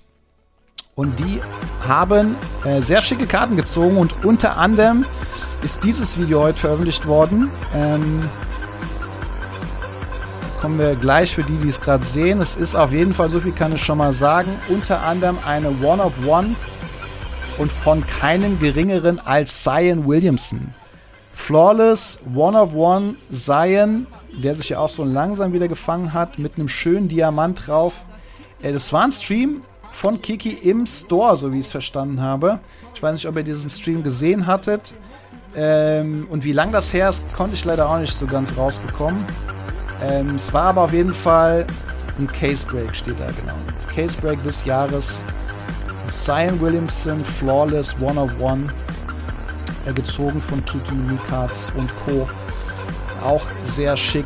[0.96, 1.42] Und die
[1.86, 5.06] haben äh, sehr schicke Karten gezogen und unter anderem
[5.62, 7.52] ist dieses Video heute veröffentlicht worden.
[7.74, 8.30] Ähm,
[10.58, 12.42] kommen wir gleich für die, die es gerade sehen.
[12.42, 15.70] Es ist auf jeden Fall, so viel kann ich schon mal sagen, unter anderem eine
[15.70, 16.56] One-of-One
[17.58, 20.74] und von keinem geringeren als Zion Williamson.
[21.34, 27.08] Flawless One-of-One Zion, der sich ja auch so langsam wieder gefangen hat, mit einem schönen
[27.08, 28.02] Diamant drauf.
[28.62, 32.60] Äh, das war ein Stream von Kiki im Store, so wie ich es verstanden habe.
[32.94, 34.94] Ich weiß nicht, ob ihr diesen Stream gesehen hattet.
[35.56, 39.26] Ähm, und wie lang das her ist, konnte ich leider auch nicht so ganz rausbekommen.
[40.02, 41.66] Ähm, es war aber auf jeden Fall
[42.18, 43.56] ein Case Break, steht da genau.
[43.94, 45.24] Case Break des Jahres.
[46.08, 48.68] Zion Williamson, Flawless, One of One.
[49.86, 52.28] äh, gezogen von Kiki, Nikatz und Co.
[53.24, 54.26] Auch sehr schick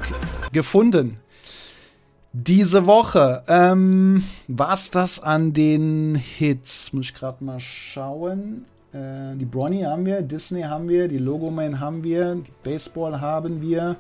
[0.52, 1.20] gefunden.
[2.32, 6.94] Diese Woche ähm, war es das an den Hits.
[6.94, 8.66] Muss ich gerade mal schauen.
[8.94, 13.62] Äh, die Bronny haben wir, Disney haben wir, die Logoman haben wir, die Baseball haben
[13.62, 13.96] wir.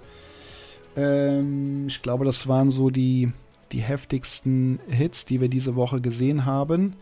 [1.00, 3.32] Ähm, ich glaube, das waren so die,
[3.72, 6.96] die heftigsten Hits, die wir diese Woche gesehen haben.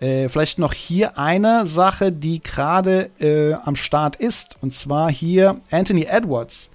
[0.00, 4.56] Äh, vielleicht noch hier eine Sache, die gerade äh, am Start ist.
[4.60, 6.70] Und zwar hier Anthony Edwards.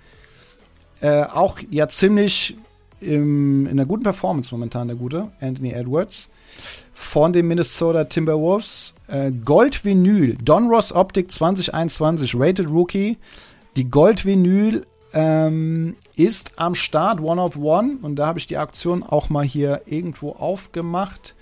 [1.01, 2.57] Äh, auch ja ziemlich
[2.99, 6.29] im, in einer guten Performance momentan, der gute Anthony Edwards.
[6.93, 8.95] Von den Minnesota Timberwolves.
[9.07, 13.17] Äh, Gold Vinyl, Don Ross Optik 2021, Rated Rookie.
[13.75, 17.97] Die Gold Vinyl ähm, ist am Start, One of One.
[18.01, 21.35] Und da habe ich die Aktion auch mal hier irgendwo aufgemacht,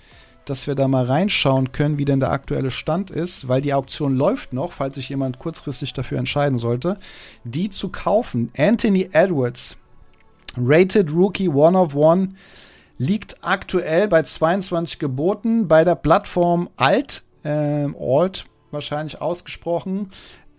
[0.44, 4.16] dass wir da mal reinschauen können, wie denn der aktuelle Stand ist, weil die Auktion
[4.16, 6.98] läuft noch, falls sich jemand kurzfristig dafür entscheiden sollte,
[7.44, 8.52] die zu kaufen.
[8.56, 9.76] Anthony Edwards,
[10.56, 12.34] Rated Rookie One of One
[12.96, 20.10] liegt aktuell bei 22 Geboten bei der Plattform Alt, ähm, Alt wahrscheinlich ausgesprochen,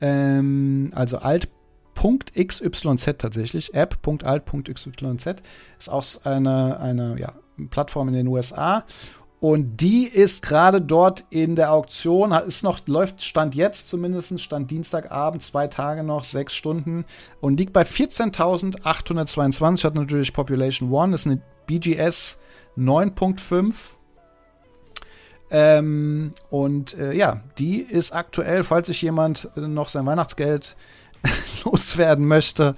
[0.01, 1.17] ähm, also
[2.01, 5.41] alt.xyz tatsächlich, app.alt.xyz
[5.79, 7.33] ist auch eine, eine ja,
[7.69, 8.85] Plattform in den USA
[9.39, 14.71] und die ist gerade dort in der Auktion, ist noch, läuft Stand jetzt zumindest, Stand
[14.71, 17.05] Dienstagabend, zwei Tage noch, sechs Stunden
[17.39, 19.83] und liegt bei 14.822.
[19.83, 22.39] Hat natürlich Population One, ist eine BGS
[22.77, 23.73] 9.5.
[25.49, 30.75] Ähm, und äh, ja, die ist aktuell, falls sich jemand noch sein Weihnachtsgeld
[31.65, 32.75] loswerden möchte,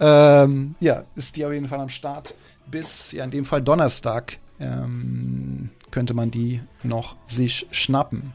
[0.00, 2.34] ähm, ja, ist die auf jeden Fall am Start
[2.66, 8.32] bis, ja, in dem Fall Donnerstag ähm, könnte man die noch sich schnappen.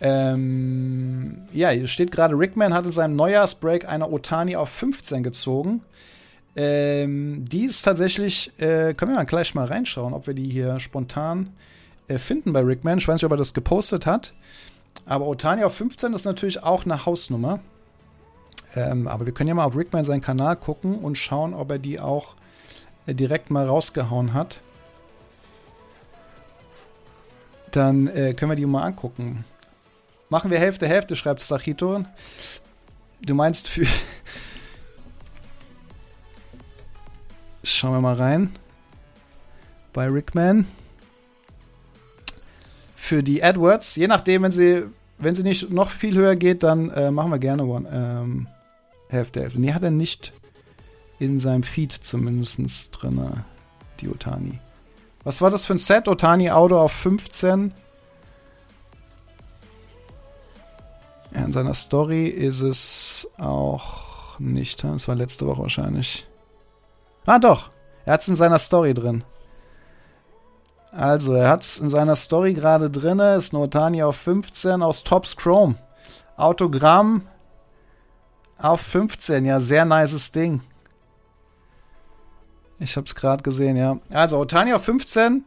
[0.00, 5.82] Ähm, ja, hier steht gerade, Rickman hat in seinem Neujahrsbreak eine Otani auf 15 gezogen.
[6.56, 10.80] Ähm, die ist tatsächlich, äh, können wir mal gleich mal reinschauen, ob wir die hier
[10.80, 11.52] spontan
[12.08, 12.98] äh, finden bei Rickman.
[12.98, 14.32] Ich weiß nicht, ob er das gepostet hat.
[15.04, 17.60] Aber Otani auf 15 ist natürlich auch eine Hausnummer.
[18.76, 21.78] Ähm, aber wir können ja mal auf Rickman seinen Kanal gucken und schauen, ob er
[21.78, 22.34] die auch
[23.06, 24.60] äh, direkt mal rausgehauen hat
[27.72, 29.44] dann äh, können wir die mal angucken.
[30.28, 32.04] Machen wir Hälfte, Hälfte, schreibt Stachito.
[33.22, 33.86] Du meinst für.
[37.64, 38.54] Schauen wir mal rein.
[39.92, 40.66] Bei Rickman.
[42.96, 44.84] Für die Edwards, je nachdem, wenn sie,
[45.18, 48.46] wenn sie nicht noch viel höher geht, dann äh, machen wir gerne One, ähm,
[49.08, 49.60] Hälfte, Hälfte.
[49.60, 50.32] Nee, hat er nicht
[51.18, 53.20] in seinem Feed zumindest drin,
[54.00, 54.60] die Otani.
[55.24, 56.08] Was war das für ein Set?
[56.08, 57.72] Otani Auto auf 15.
[61.34, 64.84] Ja, in seiner Story ist es auch nicht.
[64.84, 66.26] Das war letzte Woche wahrscheinlich.
[67.26, 67.70] Ah, doch.
[68.06, 69.24] Er hat es in seiner Story drin.
[70.90, 73.18] Also, er hat es in seiner Story gerade drin.
[73.18, 75.76] Ist ein Otani auf 15 aus Tops Chrome.
[76.36, 77.22] Autogramm
[78.58, 79.44] auf 15.
[79.44, 80.62] Ja, sehr nices Ding.
[82.78, 83.98] Ich habe es gerade gesehen, ja.
[84.10, 85.44] Also, Otani auf 15,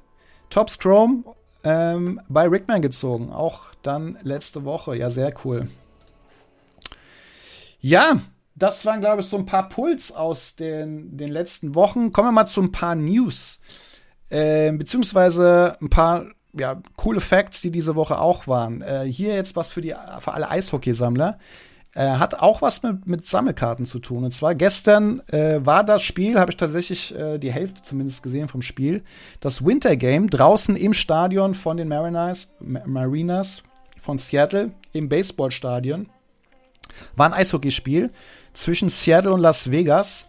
[0.50, 1.24] Tops Chrome
[1.64, 3.32] ähm, bei Rickman gezogen.
[3.32, 4.96] Auch dann letzte Woche.
[4.96, 5.70] Ja, sehr cool.
[7.80, 8.22] Ja,
[8.54, 12.12] das waren, glaube ich, so ein paar Puls aus den, den letzten Wochen.
[12.12, 13.62] Kommen wir mal zu ein paar News.
[14.32, 18.82] Äh, beziehungsweise ein paar ja, coole Facts, die diese Woche auch waren.
[18.82, 21.38] Äh, hier jetzt was für, die, für alle Eishockeysammler.
[21.94, 24.24] Äh, hat auch was mit, mit Sammelkarten zu tun.
[24.24, 28.48] Und zwar gestern äh, war das Spiel, habe ich tatsächlich äh, die Hälfte zumindest gesehen
[28.48, 29.04] vom Spiel,
[29.42, 33.64] das Winter Game draußen im Stadion von den Mariners, Marinas
[34.00, 36.08] von Seattle im Baseballstadion.
[37.18, 38.12] War ein Eishockeyspiel
[38.54, 40.28] zwischen Seattle und Las Vegas.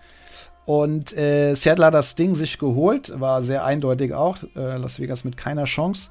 [0.65, 4.39] Und äh, Seattle hat das Ding sich geholt, war sehr eindeutig auch.
[4.55, 6.11] Äh, Las Vegas mit keiner Chance.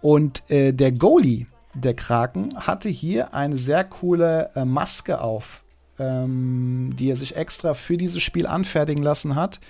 [0.00, 5.62] Und äh, der Goalie der Kraken hatte hier eine sehr coole äh, Maske auf,
[5.98, 9.60] ähm, die er sich extra für dieses Spiel anfertigen lassen hat.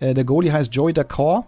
[0.00, 1.46] Äh, der Goalie heißt Joey Dacor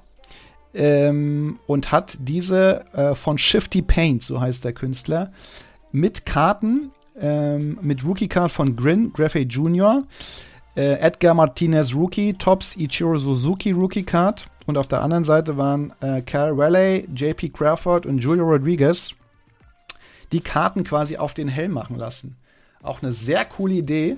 [0.74, 5.32] ähm, und hat diese äh, von Shifty Paint, so heißt der Künstler,
[5.92, 10.02] mit Karten, ähm, mit Rookie-Card von Grin, Graffey Jr.,
[10.76, 15.92] äh, Edgar Martinez Rookie, Tops Ichiro Suzuki Rookie Card und auf der anderen Seite waren
[16.00, 19.14] äh, Cal Raleigh, JP Crawford und Julio Rodriguez
[20.32, 22.36] die Karten quasi auf den Helm machen lassen.
[22.82, 24.16] Auch eine sehr coole Idee.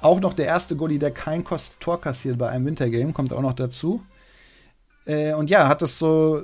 [0.00, 1.44] Auch noch der erste Goalie, der kein
[1.80, 4.02] Tor kassiert bei einem Wintergame, kommt auch noch dazu.
[5.06, 6.42] Äh, und ja, hat es so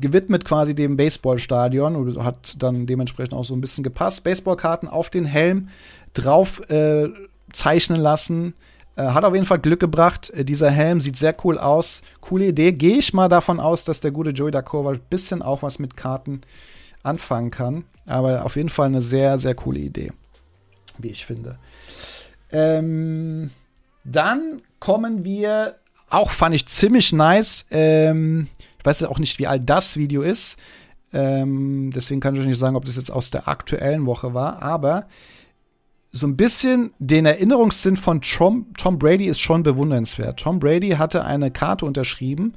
[0.00, 4.24] gewidmet quasi dem Baseballstadion und hat dann dementsprechend auch so ein bisschen gepasst.
[4.24, 5.70] Baseballkarten auf den Helm
[6.14, 7.08] drauf äh,
[7.52, 8.54] zeichnen lassen.
[8.96, 10.30] Äh, hat auf jeden Fall Glück gebracht.
[10.30, 12.02] Äh, dieser Helm sieht sehr cool aus.
[12.20, 12.72] Coole Idee.
[12.72, 15.96] Gehe ich mal davon aus, dass der gute Joey Dakova ein bisschen auch was mit
[15.96, 16.40] Karten
[17.02, 17.84] anfangen kann.
[18.06, 20.12] Aber auf jeden Fall eine sehr, sehr coole Idee.
[20.98, 21.58] Wie ich finde.
[22.50, 23.50] Ähm,
[24.04, 25.76] dann kommen wir,
[26.08, 27.66] auch fand ich ziemlich nice.
[27.70, 30.56] Ähm, ich weiß auch nicht, wie alt das Video ist.
[31.12, 34.62] Ähm, deswegen kann ich euch nicht sagen, ob das jetzt aus der aktuellen Woche war.
[34.62, 35.06] Aber
[36.10, 40.40] so ein bisschen den Erinnerungssinn von Tom, Tom Brady ist schon bewundernswert.
[40.40, 42.54] Tom Brady hatte eine Karte unterschrieben,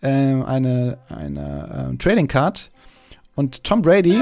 [0.00, 2.70] äh, eine, eine äh, Trading Card.
[3.34, 4.20] Und Tom Brady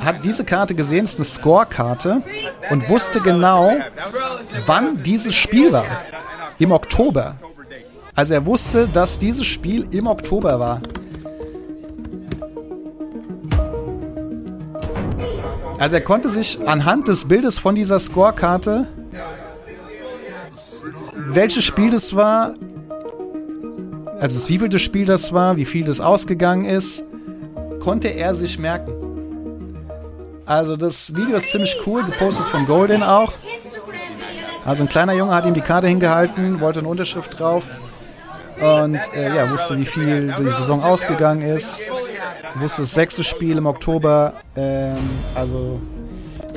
[0.00, 2.22] hat diese Karte gesehen, ist eine Score-Karte
[2.70, 3.70] und wusste genau,
[4.66, 5.84] wann dieses Spiel war.
[6.58, 7.36] Im Oktober.
[8.14, 10.80] Also er wusste, dass dieses Spiel im Oktober war.
[15.78, 18.88] Also er konnte sich anhand des Bildes von dieser Scorekarte,
[21.14, 22.54] welches Spiel das war,
[24.18, 27.04] also das wievielte Spiel das war, wie viel das ausgegangen ist,
[27.80, 28.92] konnte er sich merken.
[30.46, 33.34] Also das Video ist ziemlich cool, gepostet von Golden auch.
[34.64, 37.62] Also ein kleiner Junge hat ihm die Karte hingehalten, wollte eine Unterschrift drauf
[38.60, 41.88] und äh, ja, wusste, wie viel die Saison ausgegangen ist
[42.56, 44.34] wusste das sechste Spiel im Oktober.
[44.56, 44.96] Ähm,
[45.34, 45.80] also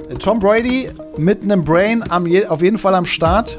[0.10, 3.58] äh, Tom Brady mit einem Brain am je, auf jeden Fall am Start.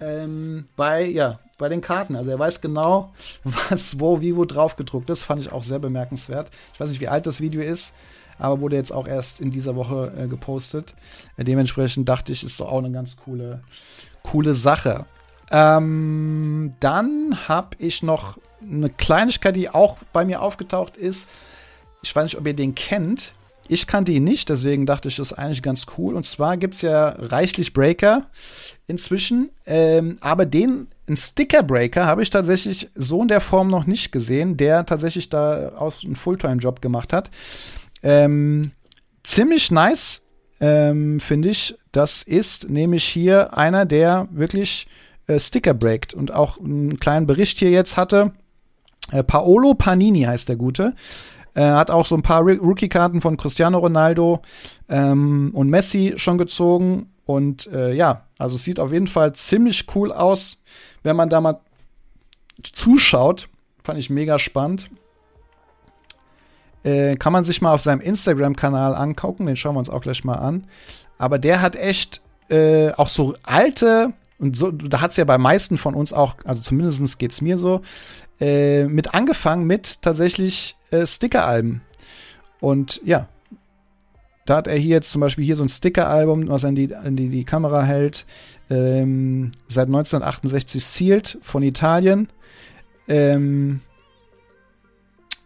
[0.00, 2.16] Ähm, bei, ja, bei den Karten.
[2.16, 3.12] Also er weiß genau,
[3.44, 5.24] was, wo, wie, wo drauf gedruckt ist.
[5.24, 6.50] Fand ich auch sehr bemerkenswert.
[6.74, 7.94] Ich weiß nicht, wie alt das Video ist,
[8.38, 10.94] aber wurde jetzt auch erst in dieser Woche äh, gepostet.
[11.36, 13.62] Äh, dementsprechend dachte ich, ist doch auch eine ganz coole,
[14.22, 15.06] coole Sache.
[15.50, 21.28] Ähm, dann habe ich noch eine Kleinigkeit, die auch bei mir aufgetaucht ist.
[22.02, 23.32] Ich weiß nicht, ob ihr den kennt.
[23.68, 26.14] Ich kannte ihn nicht, deswegen dachte ich, das ist eigentlich ganz cool.
[26.14, 28.26] Und zwar gibt es ja reichlich Breaker
[28.88, 34.10] inzwischen, ähm, aber den, einen Sticker-Breaker habe ich tatsächlich so in der Form noch nicht
[34.10, 37.30] gesehen, der tatsächlich da aus einem Fulltime-Job gemacht hat.
[38.02, 38.72] Ähm,
[39.22, 40.26] ziemlich nice,
[40.60, 41.76] ähm, finde ich.
[41.92, 44.88] Das ist nämlich hier einer, der wirklich
[45.26, 48.32] äh, Sticker breakt und auch einen kleinen Bericht hier jetzt hatte.
[49.10, 50.94] Äh, Paolo Panini heißt der Gute.
[51.54, 54.40] Er hat auch so ein paar Rookie-Karten von Cristiano Ronaldo
[54.88, 57.10] ähm, und Messi schon gezogen.
[57.26, 60.58] Und äh, ja, also es sieht auf jeden Fall ziemlich cool aus,
[61.02, 61.60] wenn man da mal
[62.62, 63.48] zuschaut.
[63.82, 64.90] Fand ich mega spannend.
[66.82, 70.24] Äh, kann man sich mal auf seinem Instagram-Kanal angucken, den schauen wir uns auch gleich
[70.24, 70.64] mal an.
[71.18, 75.36] Aber der hat echt äh, auch so alte, und so, da hat es ja bei
[75.36, 77.82] meisten von uns auch, also zumindest geht es mir so,
[78.40, 81.82] äh, mit angefangen mit tatsächlich äh, Sticker-Alben.
[82.60, 83.28] Und ja,
[84.46, 86.94] da hat er hier jetzt zum Beispiel hier so ein Sticker-Album, was er in die,
[87.04, 88.26] in die, die Kamera hält,
[88.70, 92.28] ähm, seit 1968 sealed von Italien.
[93.08, 93.80] Ähm,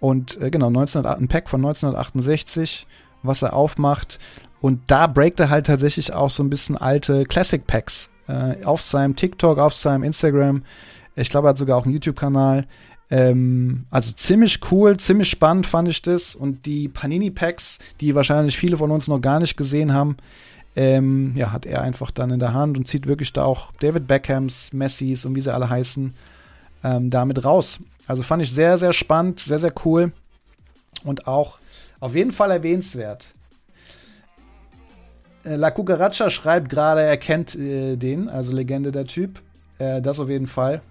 [0.00, 2.86] und äh, genau, 19, ein Pack von 1968,
[3.22, 4.18] was er aufmacht.
[4.60, 8.82] Und da breakt er halt tatsächlich auch so ein bisschen alte Classic Packs äh, auf
[8.82, 10.62] seinem TikTok, auf seinem Instagram.
[11.16, 12.66] Ich glaube, er hat sogar auch einen YouTube-Kanal.
[13.10, 16.34] Ähm, also ziemlich cool, ziemlich spannend fand ich das.
[16.34, 20.16] Und die Panini-Packs, die wahrscheinlich viele von uns noch gar nicht gesehen haben,
[20.76, 24.06] ähm, ja, hat er einfach dann in der Hand und zieht wirklich da auch David
[24.06, 26.14] Beckhams, Messis und wie sie alle heißen,
[26.82, 27.80] ähm, damit raus.
[28.06, 30.12] Also fand ich sehr, sehr spannend, sehr, sehr cool
[31.04, 31.58] und auch
[32.00, 33.28] auf jeden Fall erwähnenswert.
[35.44, 39.40] Äh, La Cucaracha schreibt gerade, er kennt äh, den, also Legende der Typ.
[39.78, 40.82] Äh, das auf jeden Fall.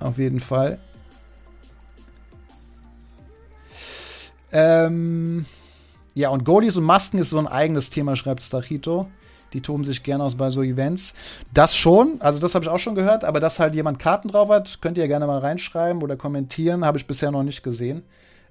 [0.00, 0.78] Auf jeden Fall.
[4.52, 5.46] Ähm,
[6.14, 9.08] ja, und Goalies und Masken ist so ein eigenes Thema, schreibt Stachito.
[9.52, 11.12] Die toben sich gerne aus bei so Events.
[11.52, 14.48] Das schon, also das habe ich auch schon gehört, aber dass halt jemand Karten drauf
[14.48, 18.02] hat, könnt ihr gerne mal reinschreiben oder kommentieren, habe ich bisher noch nicht gesehen.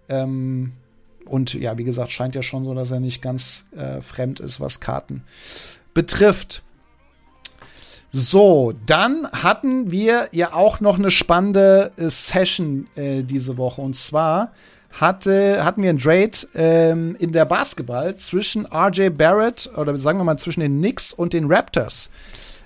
[0.09, 0.73] Ähm,
[1.25, 4.59] und ja, wie gesagt, scheint ja schon so, dass er nicht ganz äh, fremd ist,
[4.59, 5.23] was Karten
[5.93, 6.63] betrifft.
[8.11, 13.81] So, dann hatten wir ja auch noch eine spannende äh, Session äh, diese Woche.
[13.81, 14.51] Und zwar
[14.91, 20.23] hatte, hatten wir einen Trade ähm, in der Basketball zwischen RJ Barrett oder sagen wir
[20.23, 22.09] mal zwischen den Knicks und den Raptors.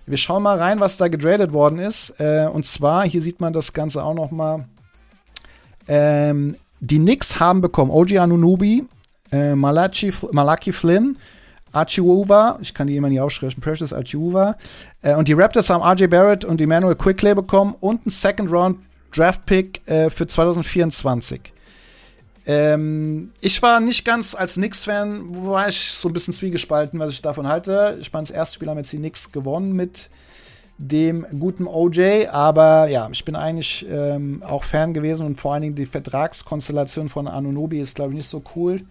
[0.06, 2.20] Wir schauen mal rein, was da getradet worden ist.
[2.20, 4.66] Äh, und zwar, hier sieht man das Ganze auch noch mal.
[5.88, 8.86] Ähm, die Knicks haben bekommen OG Anunobi,
[9.32, 11.18] äh, Malachi, Malaki Flynn,
[11.74, 14.56] Achiuwa, ich kann die immer nicht aufschreiben, Precious Achiuwa.
[15.02, 18.78] Äh, und die Raptors haben RJ Barrett und Emmanuel Quickley bekommen und einen Second Round
[19.12, 21.54] Draft Pick äh, für 2024.
[22.46, 27.22] Ähm, ich war nicht ganz als Knicks-Fan, war ich so ein bisschen zwiegespalten, was ich
[27.22, 27.98] davon halte.
[28.02, 30.10] Ich meine, das erste Spiel haben jetzt die Knicks gewonnen mit
[30.78, 35.62] dem guten OJ, aber ja, ich bin eigentlich ähm, auch Fan gewesen und vor allen
[35.62, 38.82] Dingen die Vertragskonstellation von Anunobi ist, glaube ich, nicht so cool.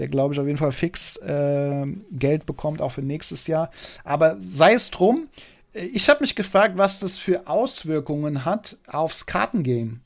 [0.00, 3.70] Der, glaube ich, auf jeden Fall fix äh, Geld bekommt, auch für nächstes Jahr.
[4.02, 5.28] Aber sei es drum,
[5.72, 10.00] ich habe mich gefragt, was das für Auswirkungen hat aufs Kartengame.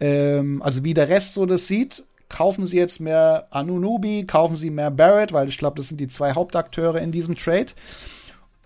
[0.00, 2.02] Ähm, also wie der Rest so das sieht.
[2.28, 6.08] Kaufen Sie jetzt mehr Anunobi, kaufen Sie mehr Barrett, weil ich glaube, das sind die
[6.08, 7.66] zwei Hauptakteure in diesem Trade.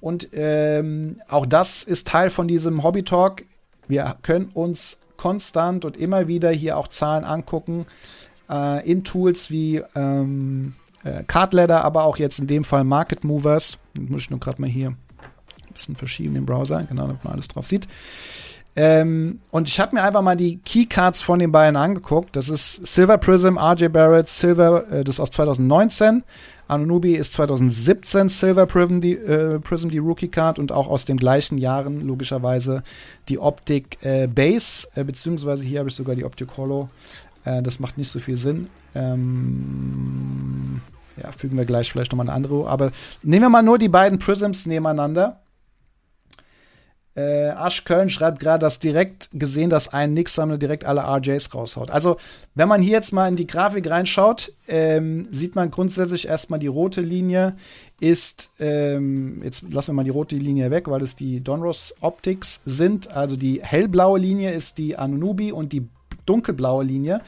[0.00, 3.42] Und ähm, auch das ist Teil von diesem Hobby Talk.
[3.86, 7.84] Wir können uns konstant und immer wieder hier auch Zahlen angucken
[8.50, 10.74] äh, in Tools wie ähm,
[11.04, 13.78] äh, Cardladder, aber auch jetzt in dem Fall Market Movers.
[13.94, 17.48] Muss ich nur gerade mal hier ein bisschen verschieben im Browser, genau, damit man alles
[17.48, 17.86] drauf sieht.
[18.76, 22.36] Ähm, und ich habe mir einfach mal die Keycards von den beiden angeguckt.
[22.36, 26.22] Das ist Silver Prism, RJ Barrett, Silver, äh, das ist aus 2019.
[26.68, 31.16] Anunobi ist 2017 Silver Prism die, äh, Prism, die Rookie Card und auch aus den
[31.16, 32.84] gleichen Jahren logischerweise
[33.28, 36.88] die Optik äh, Base, äh, beziehungsweise hier habe ich sogar die Optik Hollow.
[37.44, 38.68] Äh, das macht nicht so viel Sinn.
[38.94, 40.80] Ähm,
[41.22, 42.68] ja, fügen wir gleich vielleicht nochmal eine andere.
[42.68, 45.40] Aber nehmen wir mal nur die beiden Prisms nebeneinander.
[47.16, 51.90] Äh, Asch Köln schreibt gerade, dass direkt gesehen, dass ein Nix-Sammler direkt alle RJs raushaut.
[51.90, 52.18] Also,
[52.54, 56.68] wenn man hier jetzt mal in die Grafik reinschaut, ähm, sieht man grundsätzlich erstmal die
[56.68, 57.56] rote Linie
[57.98, 62.62] ist, ähm, jetzt lassen wir mal die rote Linie weg, weil es die Donruss Optics
[62.64, 63.12] sind.
[63.12, 65.88] Also die hellblaue Linie ist die Anunubi und die
[66.30, 67.20] dunkelblaue Linie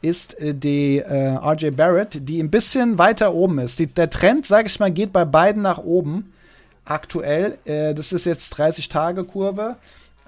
[0.00, 3.78] ist äh, die äh, RJ Barrett, die ein bisschen weiter oben ist.
[3.78, 6.32] Die, der Trend, sage ich mal, geht bei beiden nach oben
[6.84, 7.58] aktuell.
[7.64, 9.76] Äh, das ist jetzt 30-Tage-Kurve.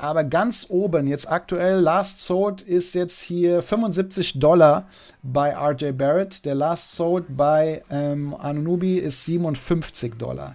[0.00, 4.86] Aber ganz oben, jetzt aktuell, Last Sold ist jetzt hier 75 Dollar
[5.24, 6.44] bei RJ Barrett.
[6.44, 10.54] Der Last Sold bei ähm, Anunubi ist 57 Dollar.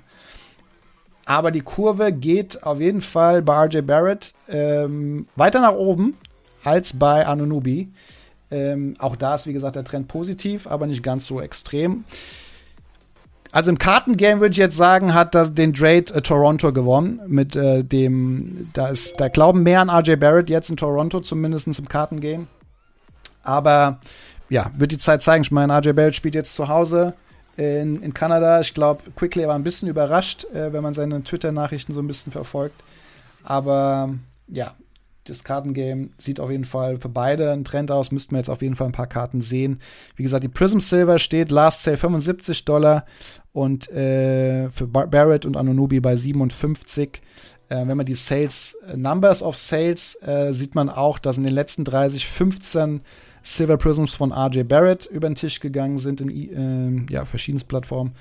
[1.26, 6.17] Aber die Kurve geht auf jeden Fall bei RJ Barrett ähm, weiter nach oben
[6.64, 7.91] als bei Anunubi.
[8.51, 12.05] Ähm, auch da ist, wie gesagt, der Trend positiv, aber nicht ganz so extrem.
[13.51, 17.55] Also im Kartengame würde ich jetzt sagen, hat das den Trade äh, Toronto gewonnen mit
[17.55, 21.88] äh, dem, da ist, da glauben mehr an RJ Barrett jetzt in Toronto, zumindest im
[21.88, 22.47] Kartengame.
[23.43, 23.99] Aber
[24.49, 25.43] ja, wird die Zeit zeigen.
[25.43, 27.14] Ich meine, RJ Barrett spielt jetzt zu Hause
[27.55, 28.59] in, in Kanada.
[28.59, 32.32] Ich glaube, Quickly war ein bisschen überrascht, äh, wenn man seine Twitter-Nachrichten so ein bisschen
[32.32, 32.84] verfolgt.
[33.43, 34.16] Aber
[34.47, 34.74] ja,
[35.26, 38.11] das Kartengame sieht auf jeden Fall für beide ein Trend aus.
[38.11, 39.80] Müssten wir jetzt auf jeden Fall ein paar Karten sehen.
[40.15, 43.05] Wie gesagt, die Prism Silver steht Last Sale 75 Dollar
[43.53, 47.21] und äh, für Bar Barrett und Anunobi bei 57.
[47.69, 51.43] Äh, wenn man die Sales, äh, Numbers of Sales, äh, sieht man auch, dass in
[51.43, 53.01] den letzten 30 15
[53.43, 58.13] Silver Prisms von RJ Barrett über den Tisch gegangen sind in äh, ja, verschiedenen Plattformen.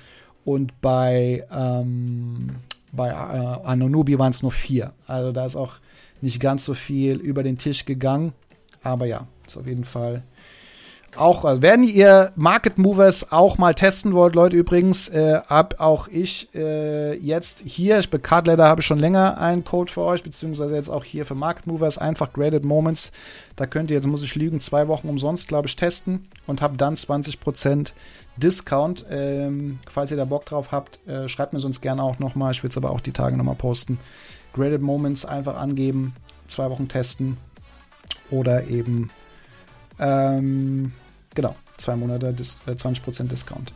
[0.45, 2.57] Und bei, ähm,
[2.91, 4.93] bei äh, Anunobi waren es nur vier.
[5.07, 5.75] Also da ist auch
[6.23, 8.33] nicht ganz so viel über den Tisch gegangen.
[8.81, 10.23] Aber ja, ist auf jeden Fall
[11.15, 16.07] auch, also wenn ihr Market Movers auch mal testen wollt, Leute, übrigens, äh, hab auch
[16.07, 20.23] ich äh, jetzt hier, ich bei Cardletter habe ich schon länger einen Code für euch,
[20.23, 23.11] beziehungsweise jetzt auch hier für Market Movers, einfach Graded Moments.
[23.55, 26.81] Da könnt ihr, jetzt muss ich lügen, zwei Wochen umsonst, glaube ich, testen und habt
[26.81, 27.91] dann 20%
[28.37, 29.05] Discount.
[29.11, 32.51] Ähm, falls ihr da Bock drauf habt, äh, schreibt mir sonst gerne auch nochmal.
[32.51, 33.99] Ich will es aber auch die Tage nochmal posten.
[34.53, 36.15] Graded Moments einfach angeben,
[36.47, 37.37] zwei Wochen testen
[38.29, 39.09] oder eben
[39.99, 40.91] ähm,
[41.35, 43.73] genau, zwei Monate Dis äh, 20% Discount.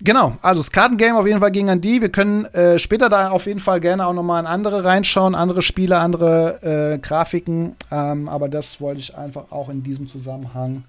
[0.00, 2.00] Genau, also das Kartengame auf jeden Fall ging an die.
[2.00, 5.60] Wir können äh, später da auf jeden Fall gerne auch nochmal in andere reinschauen, andere
[5.60, 7.74] Spiele, andere äh, Grafiken.
[7.90, 10.84] Ähm, aber das wollte ich einfach auch in diesem Zusammenhang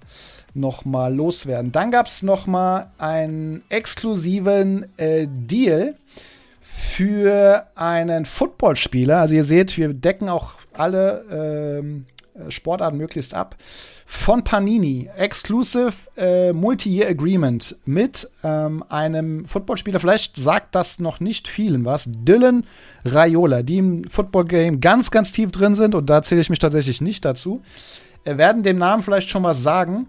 [0.54, 1.72] nochmal loswerden.
[1.72, 5.96] Dann gab es nochmal einen exklusiven äh, Deal
[6.80, 9.18] für einen Footballspieler.
[9.18, 11.24] Also ihr seht, wir decken auch alle
[11.78, 12.06] ähm,
[12.48, 13.56] Sportarten möglichst ab.
[14.06, 20.00] Von Panini, Exclusive äh, Multi-Year Agreement mit ähm, einem Footballspieler.
[20.00, 22.08] Vielleicht sagt das noch nicht vielen was.
[22.08, 22.66] Dylan
[23.04, 25.94] Raiola, die im Football-Game ganz, ganz tief drin sind.
[25.94, 27.62] Und da zähle ich mich tatsächlich nicht dazu.
[28.24, 30.08] Äh, werden dem Namen vielleicht schon was sagen.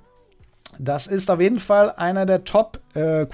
[0.79, 3.25] Das ist auf jeden Fall einer der Top äh,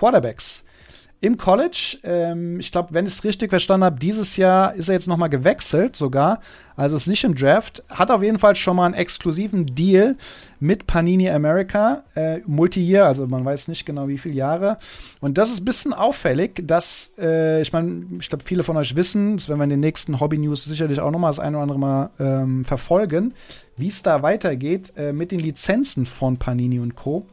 [1.19, 1.97] im College.
[2.03, 5.29] Ähm, ich glaube, wenn ich es richtig verstanden habe, dieses Jahr ist er jetzt nochmal
[5.29, 6.41] gewechselt sogar.
[6.75, 7.83] Also ist nicht im Draft.
[7.89, 10.15] Hat auf jeden Fall schon mal einen exklusiven Deal
[10.59, 12.03] mit Panini America.
[12.13, 14.77] Äh, Multi-Year, also man weiß nicht genau wie viele Jahre.
[15.19, 18.95] Und das ist ein bisschen auffällig, dass, äh, ich meine, ich glaube, viele von euch
[18.95, 21.79] wissen, das werden wir in den nächsten Hobby-News sicherlich auch nochmal das eine oder andere
[21.79, 23.33] Mal ähm, verfolgen,
[23.75, 27.25] wie es da weitergeht äh, mit den Lizenzen von Panini und Co.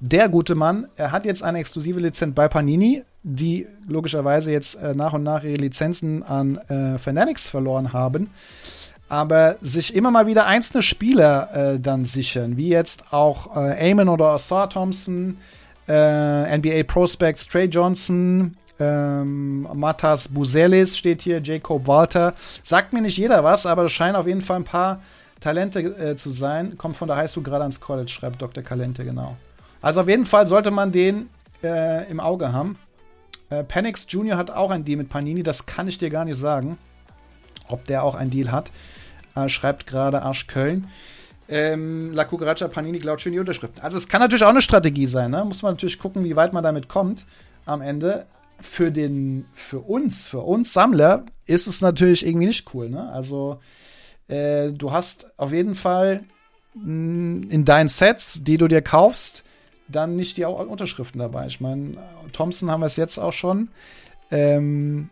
[0.00, 4.94] Der gute Mann, er hat jetzt eine exklusive Lizenz bei Panini, die logischerweise jetzt äh,
[4.94, 8.30] nach und nach ihre Lizenzen an äh, Fanatics verloren haben,
[9.08, 14.08] aber sich immer mal wieder einzelne Spieler äh, dann sichern, wie jetzt auch äh, Eamon
[14.08, 15.38] oder Osar Thompson,
[15.88, 22.34] äh, NBA Prospects Trey Johnson, ähm, Matas Buzelis steht hier, Jacob Walter.
[22.62, 25.00] Sagt mir nicht jeder was, aber es scheinen auf jeden Fall ein paar
[25.40, 26.76] Talente äh, zu sein.
[26.76, 28.62] Kommt von der Highschool gerade ans College, schreibt Dr.
[28.62, 29.36] Kalente, genau.
[29.86, 31.30] Also auf jeden Fall sollte man den
[31.62, 32.76] äh, im Auge haben.
[33.50, 34.36] Äh, Panix Jr.
[34.36, 36.76] hat auch ein Deal mit Panini, das kann ich dir gar nicht sagen,
[37.68, 38.72] ob der auch ein Deal hat.
[39.36, 40.88] Äh, schreibt gerade Arsch Köln.
[41.48, 43.80] Ähm, La Cucaracha Panini klaut schön die Unterschriften.
[43.80, 45.44] Also es kann natürlich auch eine Strategie sein, ne?
[45.44, 47.24] Muss man natürlich gucken, wie weit man damit kommt
[47.64, 48.26] am Ende.
[48.58, 53.08] Für den, für uns, für uns Sammler ist es natürlich irgendwie nicht cool, ne?
[53.12, 53.60] Also
[54.26, 56.24] äh, du hast auf jeden Fall
[56.74, 59.44] mh, in deinen Sets, die du dir kaufst,
[59.88, 61.46] dann nicht die Unterschriften dabei.
[61.46, 61.96] Ich meine,
[62.32, 63.68] Thompson haben wir es jetzt auch schon.
[64.30, 65.10] Ähm,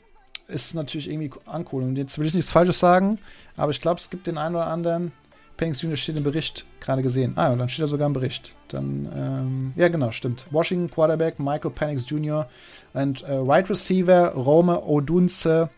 [0.48, 1.82] ist natürlich irgendwie uncool.
[1.82, 3.18] Und jetzt will ich nichts Falsches sagen,
[3.56, 5.12] aber ich glaube, es gibt den einen oder anderen.
[5.56, 5.96] Penix Jr.
[5.96, 7.34] steht im Bericht gerade gesehen.
[7.36, 8.54] Ah, und dann steht er sogar im Bericht.
[8.68, 10.46] Dann, ähm, ja, genau, stimmt.
[10.50, 12.48] Washington Quarterback Michael Penix Jr.
[12.92, 15.70] und äh, Right Receiver Rome Odunze,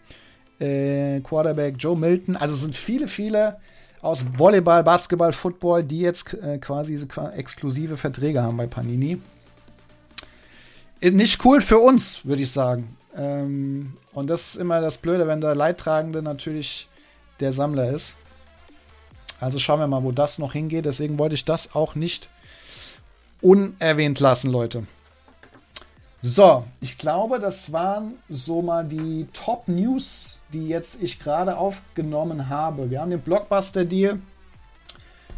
[0.58, 2.36] äh, Quarterback Joe Milton.
[2.36, 3.58] Also es sind viele, viele
[4.06, 6.96] aus Volleyball, Basketball, Football, die jetzt äh, quasi
[7.34, 9.20] exklusive Verträge haben bei Panini.
[11.02, 12.96] Nicht cool für uns, würde ich sagen.
[13.16, 16.88] Ähm, und das ist immer das Blöde, wenn der Leidtragende natürlich
[17.40, 18.16] der Sammler ist.
[19.40, 20.86] Also schauen wir mal, wo das noch hingeht.
[20.86, 22.30] Deswegen wollte ich das auch nicht
[23.42, 24.86] unerwähnt lassen, Leute.
[26.22, 32.48] So, ich glaube, das waren so mal die Top News, die jetzt ich gerade aufgenommen
[32.48, 32.90] habe.
[32.90, 34.18] Wir haben den Blockbuster Deal,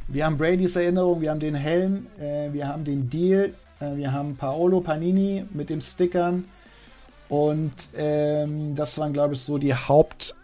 [0.07, 4.13] wir haben Bradys Erinnerung, wir haben den Helm, äh, wir haben den Deal, äh, wir
[4.13, 6.45] haben Paolo Panini mit dem Stickern
[7.29, 10.35] und ähm, das waren, glaube ich, so die Haupt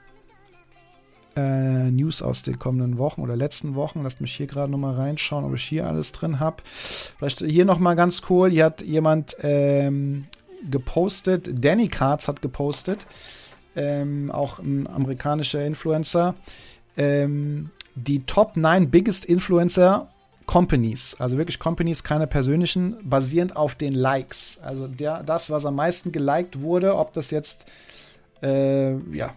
[1.36, 4.02] äh, News aus den kommenden Wochen oder letzten Wochen.
[4.02, 6.62] Lasst mich hier gerade nochmal reinschauen, ob ich hier alles drin habe.
[6.64, 8.50] Vielleicht hier nochmal ganz cool.
[8.50, 10.26] Hier hat jemand ähm,
[10.70, 13.06] gepostet, Danny Cards hat gepostet,
[13.76, 16.34] ähm, auch ein amerikanischer Influencer,
[16.96, 20.08] ähm, die Top 9 Biggest Influencer
[20.46, 24.60] Companies, also wirklich Companies, keine persönlichen, basierend auf den Likes.
[24.62, 27.66] Also der, das, was am meisten geliked wurde, ob das jetzt
[28.42, 29.34] äh, ja,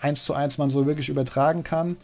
[0.00, 1.96] eins zu eins man so wirklich übertragen kann,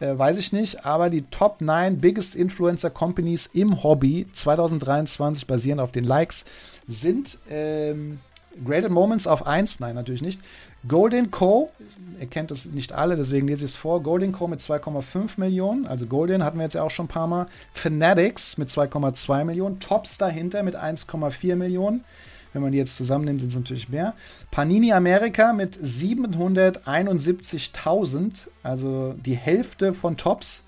[0.00, 0.84] äh, weiß ich nicht.
[0.84, 6.44] Aber die Top 9 Biggest Influencer Companies im Hobby 2023 basierend auf den Likes
[6.86, 8.20] sind ähm,
[8.64, 10.40] Graded Moments auf 1, nein, natürlich nicht.
[10.86, 11.70] Golden Co.,
[12.20, 14.02] ihr kennt das nicht alle, deswegen lese ich es vor.
[14.02, 14.46] Golden Co.
[14.46, 17.46] mit 2,5 Millionen, also Golden hatten wir jetzt ja auch schon ein paar Mal.
[17.72, 19.80] Fanatics mit 2,2 Millionen.
[19.80, 22.04] Tops dahinter mit 1,4 Millionen.
[22.54, 24.14] Wenn man die jetzt zusammennimmt, sind es natürlich mehr.
[24.50, 30.62] Panini Amerika mit 771.000, also die Hälfte von Tops.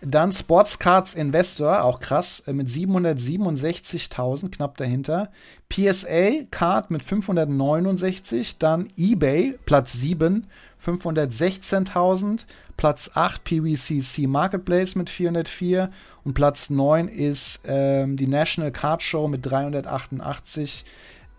[0.00, 5.30] Dann Sportscards Investor, auch krass, äh, mit 767.000, knapp dahinter.
[5.68, 10.48] PSA Card mit 569, dann eBay, Platz 7,
[10.84, 12.44] 516.000.
[12.76, 15.90] Platz 8 PVCC Marketplace mit 404
[16.24, 20.84] und Platz 9 ist ähm, die National Card Show mit 388.000.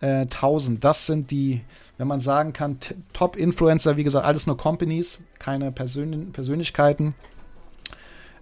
[0.01, 1.61] Äh, das sind die,
[1.97, 2.79] wenn man sagen kann,
[3.13, 7.13] Top-Influencer, wie gesagt, alles nur Companies, keine Persön Persönlichkeiten.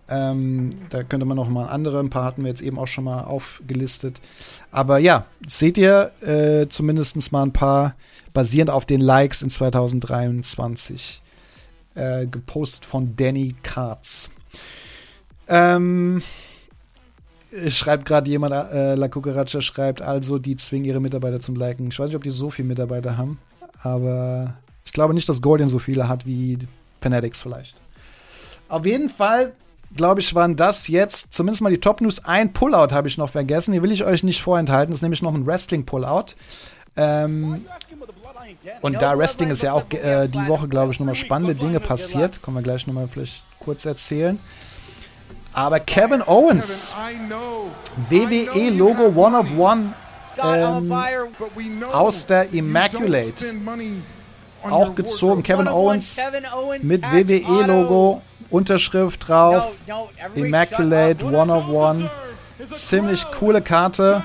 [0.08, 3.06] Ähm, da könnte man noch mal andere, ein paar hatten wir jetzt eben auch schon
[3.06, 4.22] mal aufgelistet.
[4.72, 7.96] Aber ja, seht ihr äh, zumindest mal ein paar
[8.36, 11.24] basierend auf den Likes in 2023
[11.96, 14.30] äh, gepostet von Danny Katz.
[15.48, 16.22] Ähm,
[17.70, 21.88] schreibt gerade jemand, äh, La Cucaracha schreibt, also die zwingen ihre Mitarbeiter zum Liken.
[21.88, 23.40] Ich weiß nicht, ob die so viele Mitarbeiter haben,
[23.82, 26.60] aber ich glaube nicht, dass Golden so viele hat wie
[27.02, 27.76] Fanatics vielleicht.
[28.68, 29.54] Auf jeden Fall,
[29.96, 32.26] glaube ich, waren das jetzt zumindest mal die Top News.
[32.26, 33.72] Ein Pullout habe ich noch vergessen.
[33.72, 34.92] Hier will ich euch nicht vorenthalten.
[34.92, 36.36] Das ist nämlich noch ein Wrestling-Pullout.
[36.98, 37.66] Ähm,
[38.82, 42.42] und da Wrestling ist ja auch äh, die Woche, glaube ich, nochmal spannende Dinge passiert.
[42.42, 44.40] Können wir gleich nochmal vielleicht kurz erzählen.
[45.54, 46.96] Aber Kevin Owens,
[48.10, 49.94] WWE-Logo One of One
[50.44, 50.94] ähm,
[51.94, 53.56] aus der Immaculate.
[54.64, 55.44] Auch gezogen.
[55.44, 56.20] Kevin Owens
[56.82, 59.72] mit WWE-Logo, Unterschrift drauf.
[60.36, 62.10] Immaculate, One of One.
[62.74, 64.24] Ziemlich coole Karte.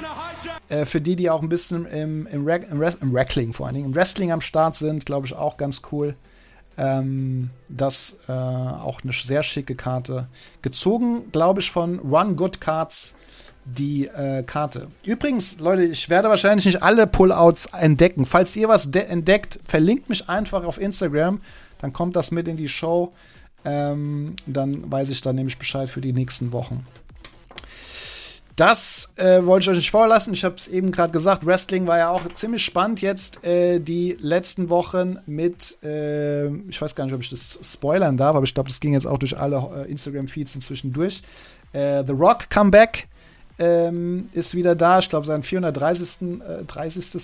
[0.70, 3.86] Äh, für die, die auch ein bisschen im, im, im, im Wrestling vor allen Dingen,
[3.86, 6.14] im Wrestling am Start sind, glaube ich auch ganz cool.
[6.78, 10.28] Ähm, das äh, auch eine sehr schicke Karte.
[10.62, 13.14] Gezogen, glaube ich, von Run Good Cards
[13.64, 14.86] die äh, Karte.
[15.04, 18.24] Übrigens, Leute, ich werde wahrscheinlich nicht alle Pullouts entdecken.
[18.24, 21.40] Falls ihr was entdeckt, verlinkt mich einfach auf Instagram.
[21.78, 23.12] Dann kommt das mit in die Show.
[23.64, 26.86] Ähm, dann weiß ich dann nämlich Bescheid für die nächsten Wochen.
[28.60, 30.34] Das äh, wollte ich euch nicht vorlassen.
[30.34, 31.46] Ich habe es eben gerade gesagt.
[31.46, 36.94] Wrestling war ja auch ziemlich spannend jetzt äh, die letzten Wochen mit, äh, ich weiß
[36.94, 39.38] gar nicht, ob ich das spoilern darf, aber ich glaube, das ging jetzt auch durch
[39.38, 41.22] alle äh, Instagram-Feeds inzwischen durch.
[41.72, 43.08] Äh, The Rock Comeback
[43.58, 44.98] ähm, ist wieder da.
[44.98, 46.42] Ich glaube, sein 430.
[46.66, 47.22] 30.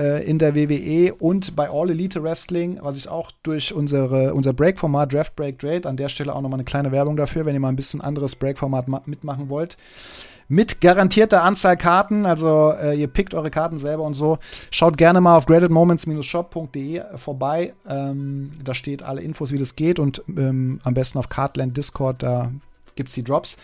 [0.00, 4.54] Äh, in der WWE und bei All Elite Wrestling, was ich auch durch unsere, unser
[4.54, 7.60] Break-Format Draft Break Trade, an der Stelle auch nochmal eine kleine Werbung dafür, wenn ihr
[7.60, 9.76] mal ein bisschen anderes Break-Format mitmachen wollt.
[10.48, 14.38] Mit garantierter Anzahl Karten, also äh, ihr pickt eure Karten selber und so.
[14.70, 17.74] Schaut gerne mal auf gradedmoments-shop.de vorbei.
[17.86, 22.22] Ähm, da steht alle Infos, wie das geht und ähm, am besten auf Cardland Discord,
[22.22, 22.50] da
[22.96, 23.58] gibt es die Drops.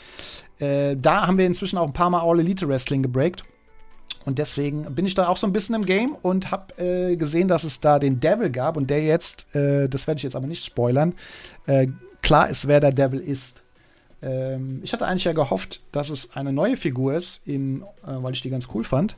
[0.59, 3.43] Äh, da haben wir inzwischen auch ein paar Mal All Elite Wrestling gebreakt.
[4.27, 7.49] Und deswegen bin ich da auch so ein bisschen im Game und habe äh, gesehen,
[7.49, 10.49] dass es da den Devil gab und der jetzt, äh, das werde ich jetzt aber
[10.49, 11.15] nicht spoilern,
[11.67, 11.87] äh,
[12.23, 13.63] klar ist, wer der Devil ist.
[14.21, 18.33] Ähm, ich hatte eigentlich ja gehofft, dass es eine neue Figur ist, im, äh, weil
[18.33, 19.17] ich die ganz cool fand,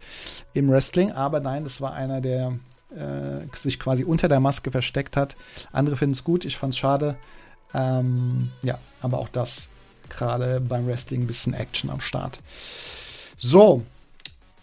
[0.53, 2.59] im Wrestling, aber nein, das war einer, der
[2.91, 5.37] äh, sich quasi unter der Maske versteckt hat.
[5.73, 7.17] Andere finden es gut, ich fand es schade.
[7.73, 9.71] Ähm, ja, aber auch das
[10.11, 12.41] gerade beim Wrestling ein bisschen Action am Start.
[13.37, 13.85] So,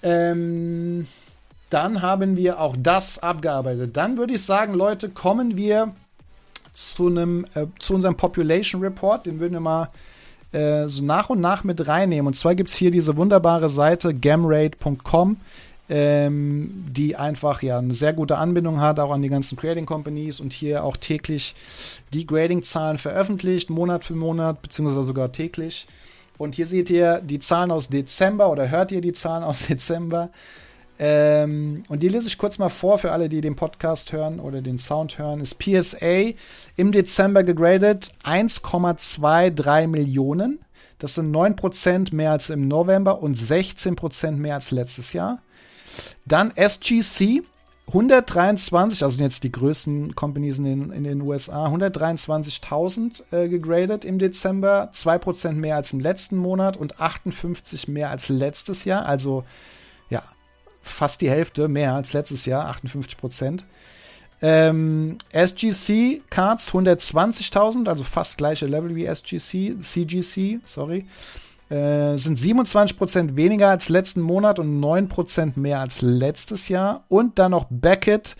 [0.05, 1.07] ähm,
[1.71, 3.97] dann haben wir auch das abgearbeitet.
[3.97, 5.93] Dann würde ich sagen, Leute, kommen wir
[6.73, 9.25] zu einem äh, zu unserem Population Report.
[9.25, 9.89] Den würden wir mal
[10.51, 12.27] äh, so nach und nach mit reinnehmen.
[12.27, 15.37] Und zwar gibt es hier diese wunderbare Seite gamrate.com,
[15.89, 20.39] ähm, die einfach ja eine sehr gute Anbindung hat, auch an die ganzen Grading Companies
[20.39, 21.55] und hier auch täglich
[22.13, 25.87] die Grading-Zahlen veröffentlicht, Monat für Monat, beziehungsweise sogar täglich.
[26.37, 30.29] Und hier seht ihr die Zahlen aus Dezember oder hört ihr die Zahlen aus Dezember.
[30.97, 34.61] Ähm, und die lese ich kurz mal vor für alle, die den Podcast hören oder
[34.61, 35.41] den Sound hören.
[35.41, 36.31] Ist PSA
[36.77, 40.59] im Dezember gegradet 1,23 Millionen.
[40.99, 45.41] Das sind 9% mehr als im November und 16% mehr als letztes Jahr.
[46.25, 47.43] Dann SGC
[47.87, 54.17] 123, also jetzt die größten Companies in den, in den USA, 123.000 äh, gegradet im
[54.17, 59.43] Dezember, 2% mehr als im letzten Monat und 58 mehr als letztes Jahr, also
[60.09, 60.23] ja,
[60.81, 63.61] fast die Hälfte mehr als letztes Jahr, 58%
[64.41, 71.05] Ähm, SGC Cards 120.000, also fast gleiche Level wie SGC, CGC, sorry.
[71.75, 77.03] Äh, sind 27% weniger als letzten Monat und 9% mehr als letztes Jahr.
[77.09, 78.37] Und dann noch Beckett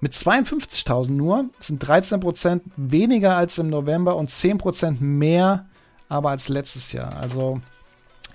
[0.00, 1.50] mit 52.000 nur.
[1.60, 5.66] Sind 13% weniger als im November und 10% mehr
[6.08, 7.14] aber als letztes Jahr.
[7.16, 7.60] Also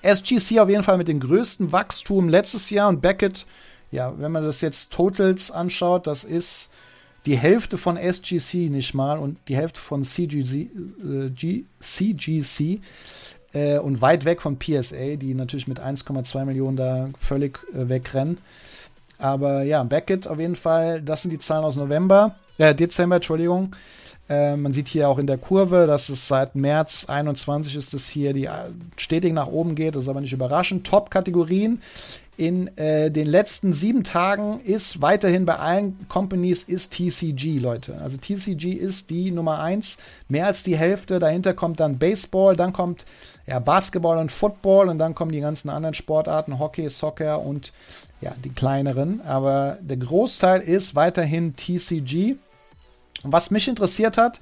[0.03, 3.47] SGC auf jeden Fall mit dem größten Wachstum letztes Jahr und Beckett,
[3.91, 6.69] ja, wenn man das jetzt Totals anschaut, das ist
[7.26, 10.69] die Hälfte von SGC nicht mal und die Hälfte von CGC,
[11.03, 12.82] äh, G, CGC
[13.54, 18.38] äh, und weit weg von PSA, die natürlich mit 1,2 Millionen da völlig äh, wegrennen.
[19.18, 23.76] Aber ja, Beckett auf jeden Fall, das sind die Zahlen aus November, äh, Dezember, Entschuldigung.
[24.30, 28.08] Äh, man sieht hier auch in der Kurve, dass es seit März 21 ist, dass
[28.08, 29.95] hier die äh, stetig nach oben geht.
[29.95, 30.88] Das ist aber nicht überraschend.
[30.88, 31.82] Top-Kategorien
[32.38, 37.99] in äh, den letzten sieben Tagen ist weiterhin bei allen Companies ist TCG, Leute.
[38.02, 39.97] Also TCG ist die Nummer eins,
[40.28, 41.20] mehr als die Hälfte.
[41.20, 43.06] Dahinter kommt dann Baseball, dann kommt
[43.48, 47.74] ja, Basketball und Football und dann kommen die ganzen anderen Sportarten, Hockey, Soccer und
[48.22, 49.22] ja, die kleineren.
[49.26, 52.36] Aber der Großteil ist weiterhin TCG.
[53.24, 54.39] Und was mich interessiert hat,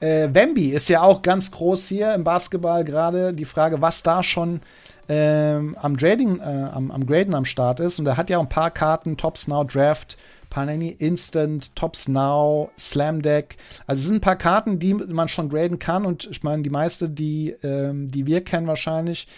[0.00, 3.32] äh, Wemby ist ja auch ganz groß hier im Basketball gerade.
[3.32, 4.60] Die Frage, was da schon
[5.08, 7.98] ähm, am, Trading, äh, am, am Graden am Start ist.
[7.98, 10.16] Und er hat ja auch ein paar Karten, Tops Now Draft,
[10.56, 13.58] Panini Instant, Tops Now, Slam Deck.
[13.86, 16.06] Also es sind ein paar Karten, die man schon graden kann.
[16.06, 19.28] Und ich meine, die meiste, die, ähm, die wir kennen wahrscheinlich,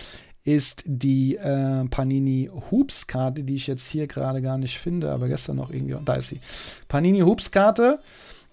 [0.44, 5.26] ist die äh, Panini Hoops Karte, die ich jetzt hier gerade gar nicht finde, aber
[5.26, 6.38] gestern noch irgendwie, da ist sie.
[6.86, 7.98] Panini Hoops Karte.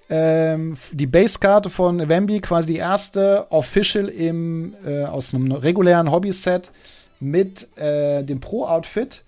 [0.10, 6.72] Ähm, die Base-Karte von Wemby, quasi die erste Official im, äh, aus einem regulären Hobby-Set
[7.20, 9.24] mit äh, dem Pro-Outfit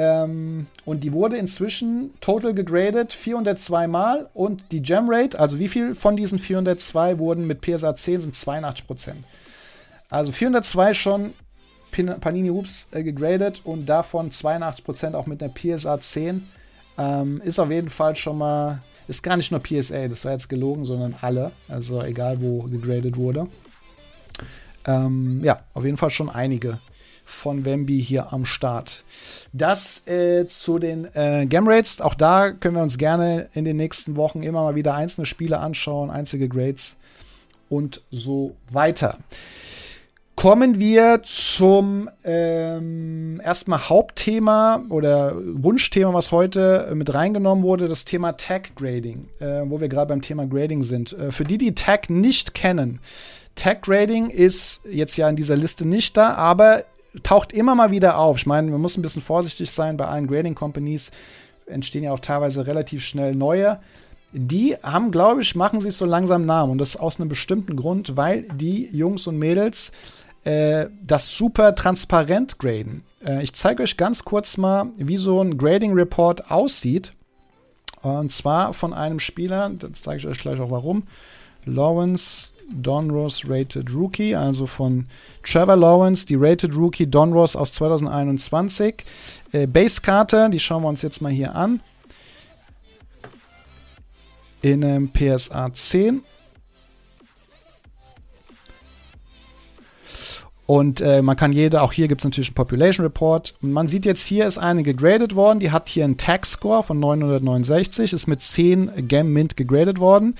[0.00, 5.68] Ähm, und die wurde inzwischen total gegradet 402 Mal und die Gem Rate, also wie
[5.68, 9.24] viel von diesen 402 wurden mit PSA 10, sind 82 Prozent.
[10.08, 11.34] Also 402 schon
[11.90, 16.48] Panini Hoops äh, gegradet und davon 82 Prozent auch mit einer PSA 10.
[16.96, 20.48] Ähm, ist auf jeden Fall schon mal, ist gar nicht nur PSA, das war jetzt
[20.48, 23.48] gelogen, sondern alle, also egal wo gegradet wurde.
[24.86, 26.78] Ähm, ja, auf jeden Fall schon einige
[27.28, 29.04] von Wemby hier am Start.
[29.52, 32.00] Das äh, zu den äh, Game Rates.
[32.00, 35.58] Auch da können wir uns gerne in den nächsten Wochen immer mal wieder einzelne Spiele
[35.58, 36.96] anschauen, einzige Grades
[37.68, 39.18] und so weiter.
[40.38, 48.36] Kommen wir zum ähm, erstmal Hauptthema oder Wunschthema, was heute mit reingenommen wurde, das Thema
[48.36, 51.12] Tag Grading, äh, wo wir gerade beim Thema Grading sind.
[51.12, 53.00] Äh, für die, die Tag nicht kennen,
[53.58, 56.84] Tag Grading ist jetzt ja in dieser Liste nicht da, aber
[57.22, 58.36] taucht immer mal wieder auf.
[58.38, 61.10] Ich meine, man muss ein bisschen vorsichtig sein bei allen Grading Companies.
[61.66, 63.80] Entstehen ja auch teilweise relativ schnell neue.
[64.32, 68.16] Die haben, glaube ich, machen sich so langsam Namen und das aus einem bestimmten Grund,
[68.16, 69.90] weil die Jungs und Mädels
[70.44, 73.02] äh, das super transparent graden.
[73.24, 77.12] Äh, ich zeige euch ganz kurz mal, wie so ein Grading Report aussieht.
[78.02, 81.04] Und zwar von einem Spieler, das zeige ich euch gleich auch warum.
[81.64, 85.06] Lawrence Donruss Rated Rookie, also von
[85.42, 89.04] Trevor Lawrence, die Rated Rookie Donruss aus 2021.
[89.52, 91.80] Äh, Base-Karte, die schauen wir uns jetzt mal hier an.
[94.62, 96.22] In einem PSA 10.
[100.68, 103.54] Und äh, man kann jede, auch hier gibt es natürlich einen Population Report.
[103.62, 107.00] Und man sieht jetzt, hier ist eine gegradet worden, die hat hier einen Tag-Score von
[107.00, 110.34] 969, ist mit 10 Gem Mint gegradet worden.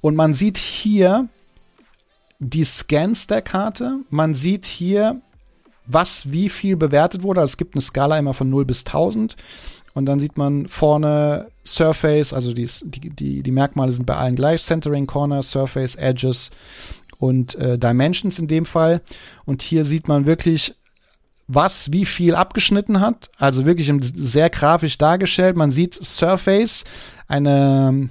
[0.00, 1.28] Und man sieht hier
[2.38, 4.00] die Scans der Karte.
[4.10, 5.20] Man sieht hier,
[5.86, 7.40] was wie viel bewertet wurde.
[7.40, 9.36] Also es gibt eine Skala immer von 0 bis 1000.
[9.94, 14.62] Und dann sieht man vorne Surface, also die, die, die Merkmale sind bei allen gleich.
[14.62, 16.50] Centering, Corner, Surface, Edges
[17.18, 19.00] und äh, Dimensions in dem Fall.
[19.44, 20.74] Und hier sieht man wirklich,
[21.48, 23.30] was wie viel abgeschnitten hat.
[23.38, 25.56] Also wirklich sehr grafisch dargestellt.
[25.56, 26.84] Man sieht Surface,
[27.26, 28.10] eine,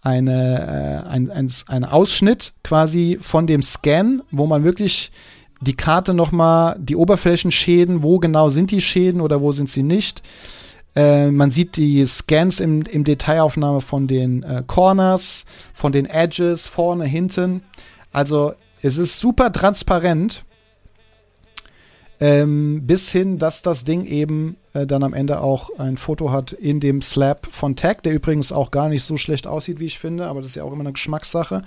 [0.00, 5.10] eine, äh, ein, ein, ein Ausschnitt quasi von dem Scan, wo man wirklich
[5.60, 10.22] die Karte nochmal, die Oberflächenschäden, wo genau sind die Schäden oder wo sind sie nicht.
[10.94, 16.66] Äh, man sieht die Scans im, im Detailaufnahme von den äh, Corners, von den Edges,
[16.66, 17.62] vorne, hinten.
[18.12, 20.44] Also es ist super transparent.
[22.20, 26.52] Ähm, bis hin, dass das Ding eben äh, dann am Ende auch ein Foto hat
[26.52, 30.00] in dem Slab von Tag, der übrigens auch gar nicht so schlecht aussieht, wie ich
[30.00, 31.62] finde, aber das ist ja auch immer eine Geschmackssache.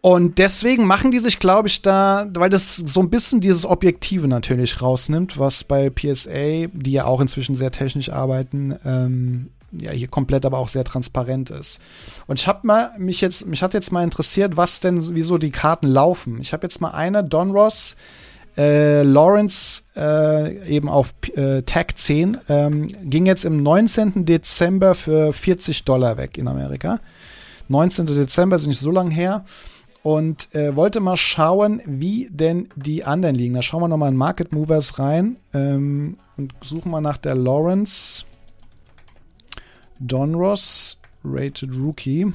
[0.00, 4.28] Und deswegen machen die sich, glaube ich, da, weil das so ein bisschen dieses Objektive
[4.28, 10.08] natürlich rausnimmt, was bei PSA, die ja auch inzwischen sehr technisch arbeiten, ähm, ja hier
[10.08, 11.80] komplett aber auch sehr transparent ist.
[12.26, 15.50] Und ich habe mal mich jetzt mich hat jetzt mal interessiert, was denn wieso die
[15.50, 16.38] Karten laufen.
[16.40, 17.96] Ich habe jetzt mal eine Don Ross
[18.56, 24.24] äh, Lawrence äh, eben auf äh, Tag 10 ähm, ging jetzt im 19.
[24.24, 27.00] Dezember für 40 Dollar weg in Amerika.
[27.68, 28.06] 19.
[28.06, 29.44] Dezember ist nicht so lang her.
[30.02, 33.54] Und äh, wollte mal schauen, wie denn die anderen liegen.
[33.54, 38.24] Da schauen wir nochmal in Market Movers rein ähm, und suchen mal nach der Lawrence
[39.98, 42.32] Donros Rated Rookie.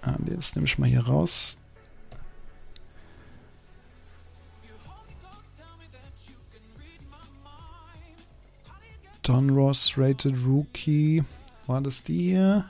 [0.00, 1.59] Ah, das nehme ich mal hier raus.
[9.30, 11.22] Don Ross Rated Rookie.
[11.68, 12.64] War das die hier?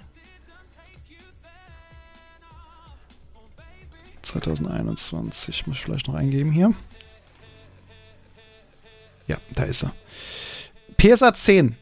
[4.21, 5.67] 2021.
[5.67, 6.75] Muss ich vielleicht noch eingeben hier.
[9.27, 9.95] Ja, da ist er.
[10.99, 11.77] PSA 10.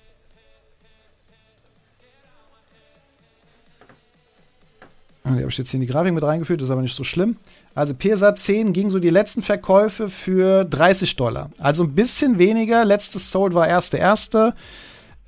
[5.25, 7.03] Ah, die habe ich jetzt hier in die Grafik mit reingeführt, ist aber nicht so
[7.03, 7.37] schlimm.
[7.79, 11.51] Also PSA 10 ging so die letzten Verkäufe für 30 Dollar.
[11.59, 12.85] Also ein bisschen weniger.
[12.85, 14.53] Letztes Sold war erste erste.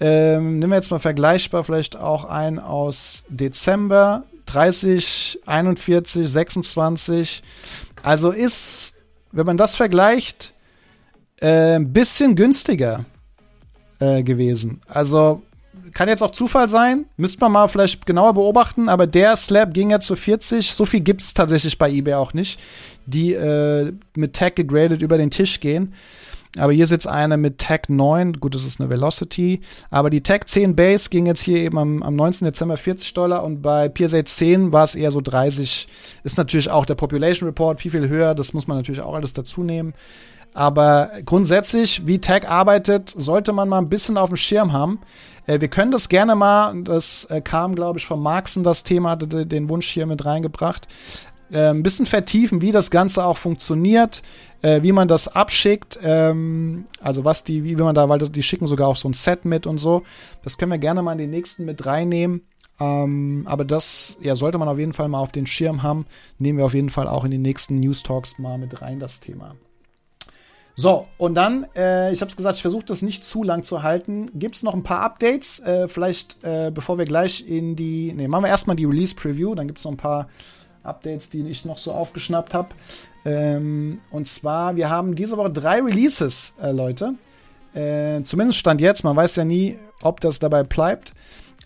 [0.00, 4.24] Ähm, nehmen wir jetzt mal vergleichbar vielleicht auch ein aus Dezember.
[4.46, 7.44] 30, 41, 26.
[8.02, 8.94] Also ist,
[9.30, 10.52] wenn man das vergleicht,
[11.40, 13.04] äh, ein bisschen günstiger
[14.00, 14.80] äh, gewesen.
[14.88, 15.42] Also
[15.92, 19.90] kann jetzt auch Zufall sein, müsste man mal vielleicht genauer beobachten, aber der Slab ging
[19.90, 20.72] ja zu 40.
[20.72, 22.60] So viel gibt es tatsächlich bei eBay auch nicht,
[23.06, 25.94] die äh, mit Tag gegradet über den Tisch gehen.
[26.58, 30.22] Aber hier ist jetzt eine mit Tag 9, gut, das ist eine Velocity, aber die
[30.22, 32.44] Tag 10 Base ging jetzt hier eben am, am 19.
[32.44, 35.86] Dezember 40 Dollar und bei PSA 10 war es eher so 30.
[36.24, 39.32] Ist natürlich auch der Population Report viel, viel höher, das muss man natürlich auch alles
[39.32, 39.94] dazu nehmen.
[40.52, 44.98] Aber grundsätzlich, wie Tag arbeitet, sollte man mal ein bisschen auf dem Schirm haben.
[45.50, 49.10] Äh, wir können das gerne mal, das äh, kam, glaube ich, von Marxen, das Thema,
[49.10, 50.86] hatte den Wunsch hier mit reingebracht,
[51.50, 54.22] äh, ein bisschen vertiefen, wie das Ganze auch funktioniert,
[54.62, 58.88] wie man das abschickt, ähm, also was die, wie man da, weil die schicken sogar
[58.88, 60.02] auch so ein Set mit und so.
[60.42, 62.42] Das können wir gerne mal in den nächsten mit reinnehmen.
[62.78, 66.04] Ähm, aber das ja, sollte man auf jeden Fall mal auf den Schirm haben.
[66.38, 69.20] Nehmen wir auf jeden Fall auch in den nächsten News Talks mal mit rein, das
[69.20, 69.54] Thema.
[70.80, 73.82] So, und dann, äh, ich habe es gesagt, ich versuche das nicht zu lang zu
[73.82, 74.30] halten.
[74.38, 75.60] Gibt es noch ein paar Updates?
[75.60, 78.14] Äh, vielleicht, äh, bevor wir gleich in die.
[78.14, 79.54] Ne, machen wir erstmal die Release-Preview.
[79.54, 80.28] Dann gibt es noch ein paar
[80.82, 82.68] Updates, die ich noch so aufgeschnappt habe.
[83.26, 87.12] Ähm, und zwar, wir haben diese Woche drei Releases, äh, Leute.
[87.74, 89.04] Äh, zumindest stand jetzt.
[89.04, 91.12] Man weiß ja nie, ob das dabei bleibt.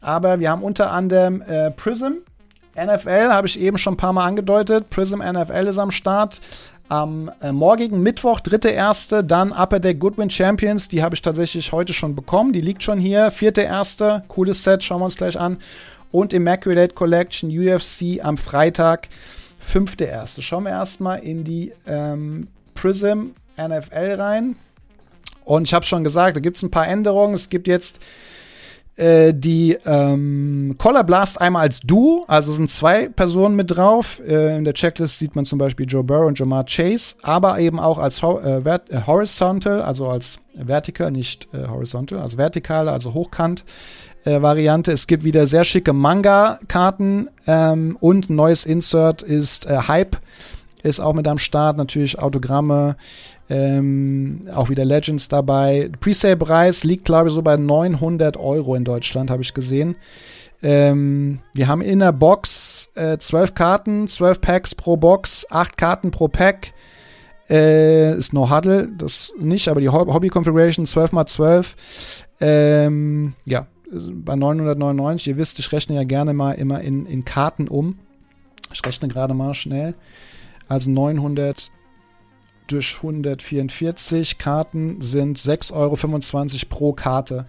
[0.00, 2.14] Aber wir haben unter anderem äh, Prism.
[2.76, 4.90] NFL habe ich eben schon ein paar Mal angedeutet.
[4.90, 6.40] Prism NFL ist am Start.
[6.88, 10.88] Am äh, morgigen Mittwoch, dritte erste, dann Upper Deck Goodwin Champions.
[10.88, 12.52] Die habe ich tatsächlich heute schon bekommen.
[12.52, 13.30] Die liegt schon hier.
[13.30, 15.58] Vierte erste, cooles Set, schauen wir uns gleich an.
[16.12, 19.08] Und Immaculate Collection UFC am Freitag,
[19.58, 20.42] fünfte erste.
[20.42, 24.56] Schauen wir erstmal in die ähm, Prism NFL rein.
[25.44, 27.34] Und ich habe schon gesagt, da gibt es ein paar Änderungen.
[27.34, 27.98] Es gibt jetzt
[28.96, 34.20] äh, die ähm, Collar Blast einmal als Duo, also sind zwei Personen mit drauf.
[34.24, 37.80] Äh, in der Checklist sieht man zum Beispiel Joe Burrow und Jamar Chase, aber eben
[37.80, 43.14] auch als ho äh, äh Horizontal, also als Vertical, nicht äh, Horizontal, also vertikale, also
[43.14, 43.64] hochkant.
[44.26, 44.90] Variante.
[44.90, 50.16] Es gibt wieder sehr schicke Manga-Karten ähm, und neues Insert ist Hype,
[50.82, 51.76] ist auch mit am Start.
[51.76, 52.96] Natürlich Autogramme,
[53.50, 55.90] ähm, auch wieder Legends dabei.
[56.00, 59.96] Presale-Preis liegt, glaube ich, so bei 900 Euro in Deutschland, habe ich gesehen.
[60.62, 66.10] Ähm, wir haben in der Box äh, 12 Karten, 12 Packs pro Box, 8 Karten
[66.10, 66.72] pro Pack.
[67.50, 71.76] Äh, ist No Huddle, das nicht, aber die Hobby Configuration 12 x 12.
[72.40, 75.28] Ähm, ja, bei 999.
[75.28, 77.98] Ihr wisst, ich rechne ja gerne mal immer in, in Karten um.
[78.72, 79.94] Ich rechne gerade mal schnell.
[80.66, 81.70] Also 900
[82.66, 87.46] durch 144 Karten sind 6,25 Euro pro Karte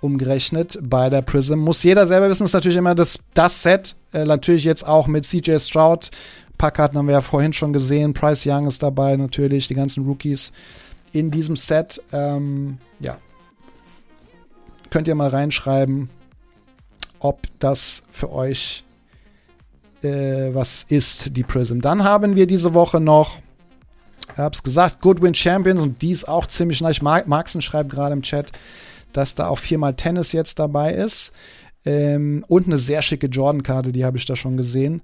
[0.00, 1.58] umgerechnet bei der Prism.
[1.58, 3.96] Muss jeder selber wissen, ist natürlich immer das, das Set.
[4.12, 6.10] Äh, natürlich jetzt auch mit CJ Stroud.
[6.50, 8.14] Ein paar Karten haben wir ja vorhin schon gesehen.
[8.14, 10.52] Price Young ist dabei, natürlich, die ganzen Rookies
[11.12, 12.02] in diesem Set.
[12.12, 13.18] Ähm, ja.
[14.88, 16.10] Könnt ihr mal reinschreiben,
[17.20, 18.84] ob das für euch
[20.02, 21.80] äh, was ist, die Prism.
[21.80, 23.36] Dann haben wir diese Woche noch
[24.36, 27.02] hab's gesagt, Goodwin Champions und die ist auch ziemlich nice.
[27.02, 28.52] Marxen schreibt gerade im Chat,
[29.12, 31.32] dass da auch viermal Tennis jetzt dabei ist.
[31.84, 35.02] Ähm, und eine sehr schicke Jordan-Karte, die habe ich da schon gesehen.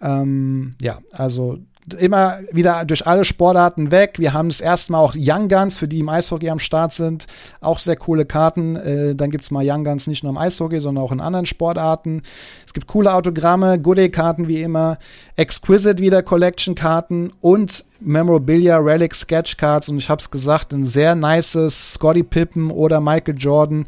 [0.00, 1.58] Ähm, ja, also
[1.94, 4.14] immer wieder durch alle Sportarten weg.
[4.18, 7.26] Wir haben das erste Mal auch Young Guns, für die im Eishockey am Start sind.
[7.60, 8.76] Auch sehr coole Karten.
[8.76, 12.22] Äh, dann es mal Young Guns nicht nur im Eishockey, sondern auch in anderen Sportarten.
[12.66, 14.98] Es gibt coole Autogramme, Goodie-Karten wie immer,
[15.36, 19.88] Exquisite wieder Collection-Karten und Memorabilia Relic Sketch Cards.
[19.88, 23.86] Und ich habe es gesagt, ein sehr nices Scotty Pippen oder Michael Jordan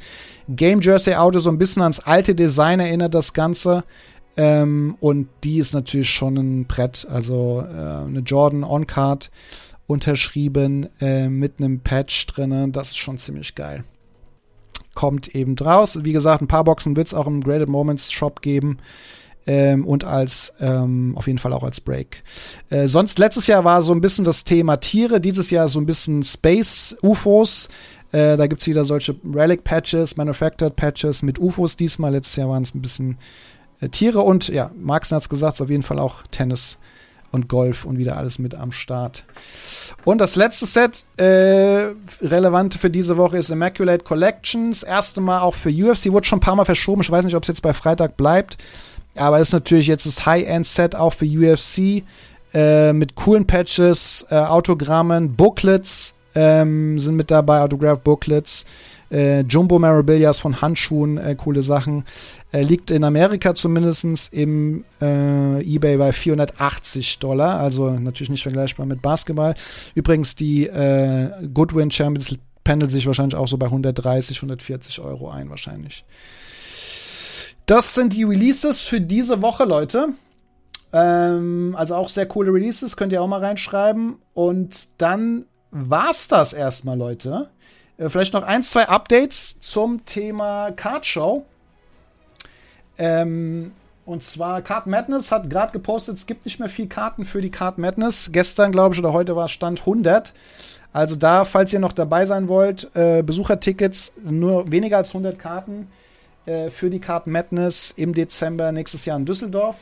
[0.49, 3.85] Game Jersey Auto, so ein bisschen ans alte Design erinnert das Ganze.
[4.37, 7.07] Ähm, und die ist natürlich schon ein Brett.
[7.11, 9.31] Also äh, eine Jordan On-Card
[9.87, 12.73] unterschrieben äh, mit einem Patch drin.
[12.73, 13.85] Das ist schon ziemlich geil.
[14.95, 16.05] Kommt eben draus.
[16.05, 18.79] Wie gesagt, ein paar Boxen wird es auch im Graded Moments Shop geben.
[19.47, 22.23] Ähm, und als ähm, auf jeden Fall auch als Break.
[22.69, 25.87] Äh, sonst letztes Jahr war so ein bisschen das Thema Tiere, dieses Jahr so ein
[25.87, 27.69] bisschen Space UFOs.
[28.13, 32.13] Äh, da gibt es wieder solche Relic Patches, Manufactured Patches mit UFOs diesmal.
[32.13, 33.19] Letztes Jahr waren es ein bisschen
[33.89, 36.79] Tiere und ja, Marx hat es gesagt, auf jeden Fall auch Tennis
[37.33, 39.25] und Golf und wieder alles mit am Start.
[40.05, 44.83] Und das letzte Set, äh, relevant für diese Woche, ist Immaculate Collections.
[44.83, 47.03] Erste Mal auch für UFC, wurde schon ein paar Mal verschoben.
[47.03, 48.59] Ich weiß nicht, ob es jetzt bei Freitag bleibt.
[49.17, 52.05] Aber das ist natürlich jetzt das High-End-Set auch für UFC.
[52.53, 58.67] Äh, mit coolen Patches, äh, Autogrammen, Booklets ähm, sind mit dabei, Autograph-Booklets.
[59.13, 62.05] Äh, Jumbo Memorabilias von Handschuhen, äh, coole Sachen.
[62.53, 68.87] Er liegt in Amerika zumindest im äh, eBay bei 480 Dollar, also natürlich nicht vergleichbar
[68.87, 69.55] mit Basketball.
[69.95, 72.35] Übrigens, die äh, Goodwin Champions
[72.65, 76.05] pendelt sich wahrscheinlich auch so bei 130, 140 Euro ein, wahrscheinlich.
[77.67, 80.09] Das sind die Releases für diese Woche, Leute.
[80.93, 84.17] Ähm, also auch sehr coole Releases, könnt ihr auch mal reinschreiben.
[84.35, 87.49] Und dann war's das erstmal, Leute.
[87.97, 91.47] Äh, vielleicht noch ein, zwei Updates zum Thema Card Show.
[93.01, 93.73] Ähm,
[94.05, 97.51] Und zwar Card Madness hat gerade gepostet, es gibt nicht mehr viel Karten für die
[97.51, 98.31] Card Madness.
[98.33, 100.33] Gestern, glaube ich, oder heute war Stand 100.
[100.93, 105.87] Also da, falls ihr noch dabei sein wollt, äh, Besuchertickets, nur weniger als 100 Karten
[106.47, 109.79] äh, für die Card Madness im Dezember nächstes Jahr in Düsseldorf.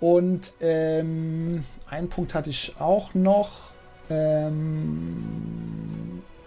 [0.00, 3.70] Und ähm, einen Punkt hatte ich auch noch.
[4.10, 5.22] Ähm,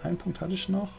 [0.02, 0.90] einen Punkt hatte ich noch.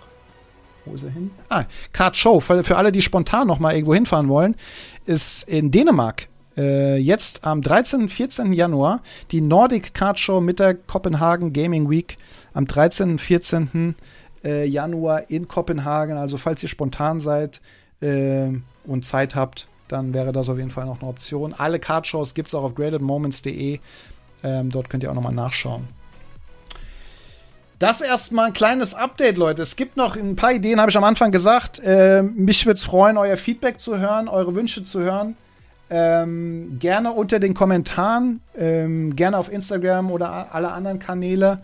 [0.86, 1.32] Wo ist er hin?
[1.50, 2.40] Ah, Card Show.
[2.40, 4.56] Für, für alle, die spontan noch mal irgendwo hinfahren wollen,
[5.06, 6.28] ist in Dänemark
[6.58, 8.04] äh, jetzt am 13.
[8.04, 8.54] und 14.
[8.54, 12.18] Januar die Nordic Card Show mit der Kopenhagen Gaming Week
[12.54, 13.12] am 13.
[13.12, 13.96] und 14.
[14.44, 16.18] Äh, Januar in Kopenhagen.
[16.18, 17.62] Also falls ihr spontan seid
[18.02, 18.50] äh,
[18.86, 21.54] und Zeit habt, dann wäre das auf jeden Fall noch eine Option.
[21.54, 23.80] Alle Card-Shows gibt es auch auf gradedmoments.de.
[24.44, 25.88] Ähm, dort könnt ihr auch nochmal nachschauen.
[27.84, 29.62] Das erstmal ein kleines Update, Leute.
[29.62, 31.80] Es gibt noch ein paar Ideen, habe ich am Anfang gesagt.
[31.80, 35.36] Äh, mich würde es freuen, euer Feedback zu hören, eure Wünsche zu hören.
[35.90, 41.60] Ähm, gerne unter den Kommentaren, ähm, gerne auf Instagram oder alle anderen Kanäle.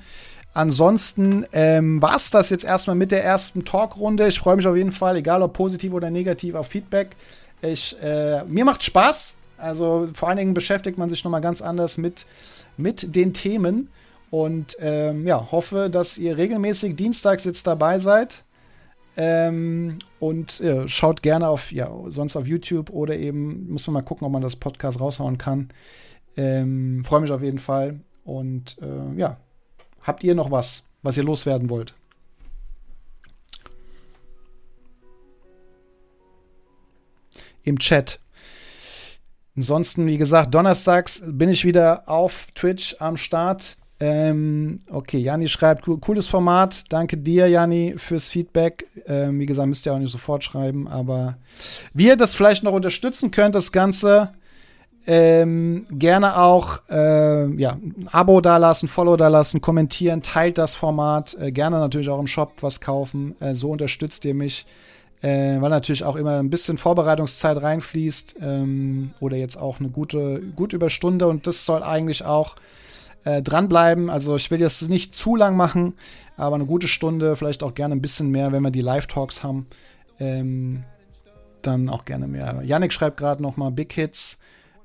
[0.53, 4.27] Ansonsten ähm, war es das jetzt erstmal mit der ersten Talkrunde.
[4.27, 7.15] Ich freue mich auf jeden Fall, egal ob positiv oder negativ, auf Feedback.
[7.61, 9.35] Ich, äh, mir macht Spaß.
[9.57, 12.25] Also vor allen Dingen beschäftigt man sich nochmal ganz anders mit,
[12.75, 13.87] mit den Themen.
[14.31, 18.43] Und ähm, ja, hoffe, dass ihr regelmäßig dienstags jetzt dabei seid.
[19.17, 24.01] Ähm, und ja, schaut gerne auf, ja, sonst auf YouTube oder eben, muss man mal
[24.01, 25.69] gucken, ob man das Podcast raushauen kann.
[26.37, 27.99] Ähm, Freue mich auf jeden Fall.
[28.23, 29.37] Und äh, ja,
[30.03, 31.93] habt ihr noch was, was ihr loswerden wollt?
[37.63, 38.19] Im Chat.
[39.55, 43.75] Ansonsten, wie gesagt, donnerstags bin ich wieder auf Twitch am Start.
[44.01, 46.83] Ähm, okay, Janni schreibt, cooles Format.
[46.89, 48.87] Danke dir, Janni, fürs Feedback.
[49.07, 51.37] Ähm, wie gesagt, müsst ihr auch nicht sofort schreiben, aber
[51.93, 54.31] wie ihr das vielleicht noch unterstützen könnt, das Ganze,
[55.07, 61.35] ähm, gerne auch äh, ja, ein Abo dalassen, Follow dalassen, kommentieren, teilt das Format.
[61.39, 63.35] Äh, gerne natürlich auch im Shop was kaufen.
[63.39, 64.65] Äh, so unterstützt ihr mich.
[65.21, 70.41] Äh, weil natürlich auch immer ein bisschen Vorbereitungszeit reinfließt ähm, oder jetzt auch eine gute,
[70.55, 72.55] gute Überstunde und das soll eigentlich auch
[73.23, 74.09] äh, dranbleiben.
[74.09, 75.93] Also ich will jetzt nicht zu lang machen,
[76.37, 79.67] aber eine gute Stunde, vielleicht auch gerne ein bisschen mehr, wenn wir die Live-Talks haben.
[80.19, 80.83] Ähm,
[81.61, 82.61] dann auch gerne mehr.
[82.63, 84.39] Yannick schreibt gerade noch mal Big Hits.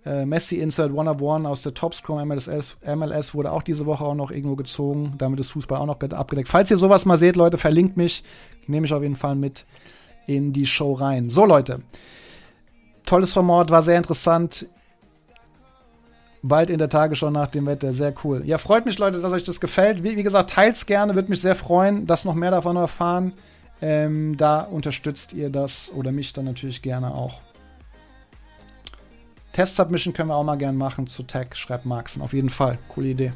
[0.04, 4.04] Äh, Messi Insert One of One aus der Topscrum MLS, MLS wurde auch diese Woche
[4.04, 5.14] auch noch irgendwo gezogen.
[5.16, 6.48] Damit ist Fußball auch noch abgedeckt.
[6.48, 8.22] Falls ihr sowas mal seht, Leute, verlinkt mich.
[8.66, 9.64] Nehme ich auf jeden Fall mit
[10.26, 11.30] in die Show rein.
[11.30, 11.82] So, Leute.
[13.06, 14.66] Tolles Format, war sehr interessant
[16.44, 17.92] bald in der Tagesschau nach dem Wetter.
[17.92, 18.42] Sehr cool.
[18.44, 20.04] Ja, freut mich, Leute, dass euch das gefällt.
[20.04, 23.32] Wie, wie gesagt, teilt's gerne, würde mich sehr freuen, dass noch mehr davon erfahren.
[23.80, 27.40] Ähm, da unterstützt ihr das oder mich dann natürlich gerne auch.
[29.52, 32.22] Test-Submission können wir auch mal gerne machen zu Tag, schreibt Marxen.
[32.22, 32.78] Auf jeden Fall.
[32.88, 33.32] Coole Idee.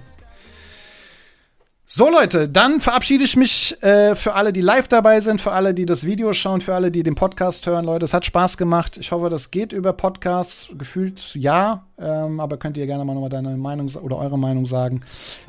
[1.90, 5.72] So Leute, dann verabschiede ich mich äh, für alle, die live dabei sind, für alle,
[5.72, 7.86] die das Video schauen, für alle, die den Podcast hören.
[7.86, 8.98] Leute, es hat Spaß gemacht.
[8.98, 10.68] Ich hoffe, das geht über Podcasts.
[10.76, 15.00] Gefühlt ja, ähm, aber könnt ihr gerne mal nochmal deine Meinung oder eure Meinung sagen.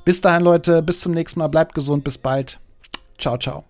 [0.06, 1.50] Bis dahin, Leute, bis zum nächsten Mal.
[1.50, 2.58] Bleibt gesund, bis bald.
[3.18, 3.66] Ciao, ciao.